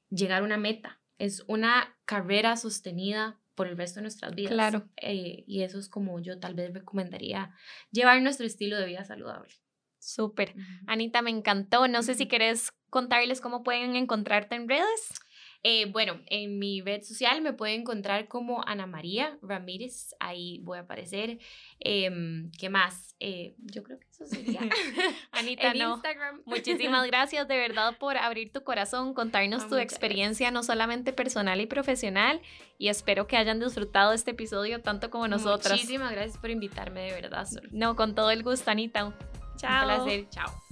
llegar 0.08 0.42
a 0.42 0.44
una 0.44 0.56
meta, 0.56 1.02
es 1.18 1.42
una 1.48 1.98
carrera 2.04 2.56
sostenida 2.56 3.40
por 3.54 3.66
el 3.66 3.76
resto 3.76 3.98
de 3.98 4.02
nuestras 4.02 4.34
vidas. 4.34 4.52
Claro. 4.52 4.88
Eh, 4.96 5.44
y 5.46 5.62
eso 5.62 5.78
es 5.78 5.88
como 5.88 6.20
yo 6.20 6.38
tal 6.38 6.54
vez 6.54 6.72
recomendaría 6.72 7.54
llevar 7.90 8.22
nuestro 8.22 8.46
estilo 8.46 8.78
de 8.78 8.86
vida 8.86 9.04
saludable. 9.04 9.52
Súper. 9.98 10.54
Anita, 10.86 11.22
me 11.22 11.30
encantó. 11.30 11.86
No 11.86 12.02
sé 12.02 12.14
si 12.14 12.26
querés 12.26 12.72
contarles 12.90 13.40
cómo 13.40 13.62
pueden 13.62 13.94
encontrarte 13.94 14.56
en 14.56 14.68
redes. 14.68 15.20
Eh, 15.64 15.86
bueno, 15.86 16.20
en 16.26 16.58
mi 16.58 16.80
red 16.80 17.02
social 17.02 17.40
me 17.40 17.52
pueden 17.52 17.82
encontrar 17.82 18.26
como 18.26 18.66
Ana 18.66 18.86
María 18.86 19.38
Ramírez, 19.42 20.14
ahí 20.18 20.58
voy 20.64 20.78
a 20.78 20.82
aparecer. 20.82 21.38
Em, 21.78 22.50
¿Qué 22.58 22.68
más? 22.68 23.14
Eh, 23.20 23.54
yo 23.58 23.84
creo 23.84 24.00
que 24.00 24.06
eso 24.08 24.26
sería. 24.26 24.60
Anita, 25.30 25.70
en 25.70 25.76
Instagram. 25.76 26.42
Muchísimas 26.46 27.06
gracias 27.06 27.46
de 27.46 27.56
verdad 27.56 27.96
por 27.98 28.16
abrir 28.16 28.50
tu 28.52 28.64
corazón, 28.64 29.14
contarnos 29.14 29.62
ah, 29.64 29.68
tu 29.68 29.76
experiencia, 29.76 30.50
no 30.50 30.64
solamente 30.64 31.12
personal 31.12 31.60
y 31.60 31.66
profesional, 31.66 32.40
y 32.76 32.88
espero 32.88 33.28
que 33.28 33.36
hayan 33.36 33.60
disfrutado 33.60 34.12
este 34.12 34.32
episodio 34.32 34.82
tanto 34.82 35.10
como 35.10 35.28
nosotras. 35.28 35.74
Muchísimas 35.74 36.10
gracias 36.10 36.38
por 36.38 36.50
invitarme, 36.50 37.02
de 37.02 37.12
verdad. 37.12 37.46
No, 37.70 37.94
con 37.94 38.16
todo 38.16 38.32
el 38.32 38.42
gusto, 38.42 38.68
Anita. 38.68 39.16
Chao. 39.56 39.88
Un 39.88 40.04
placer. 40.04 40.28
Chao. 40.30 40.71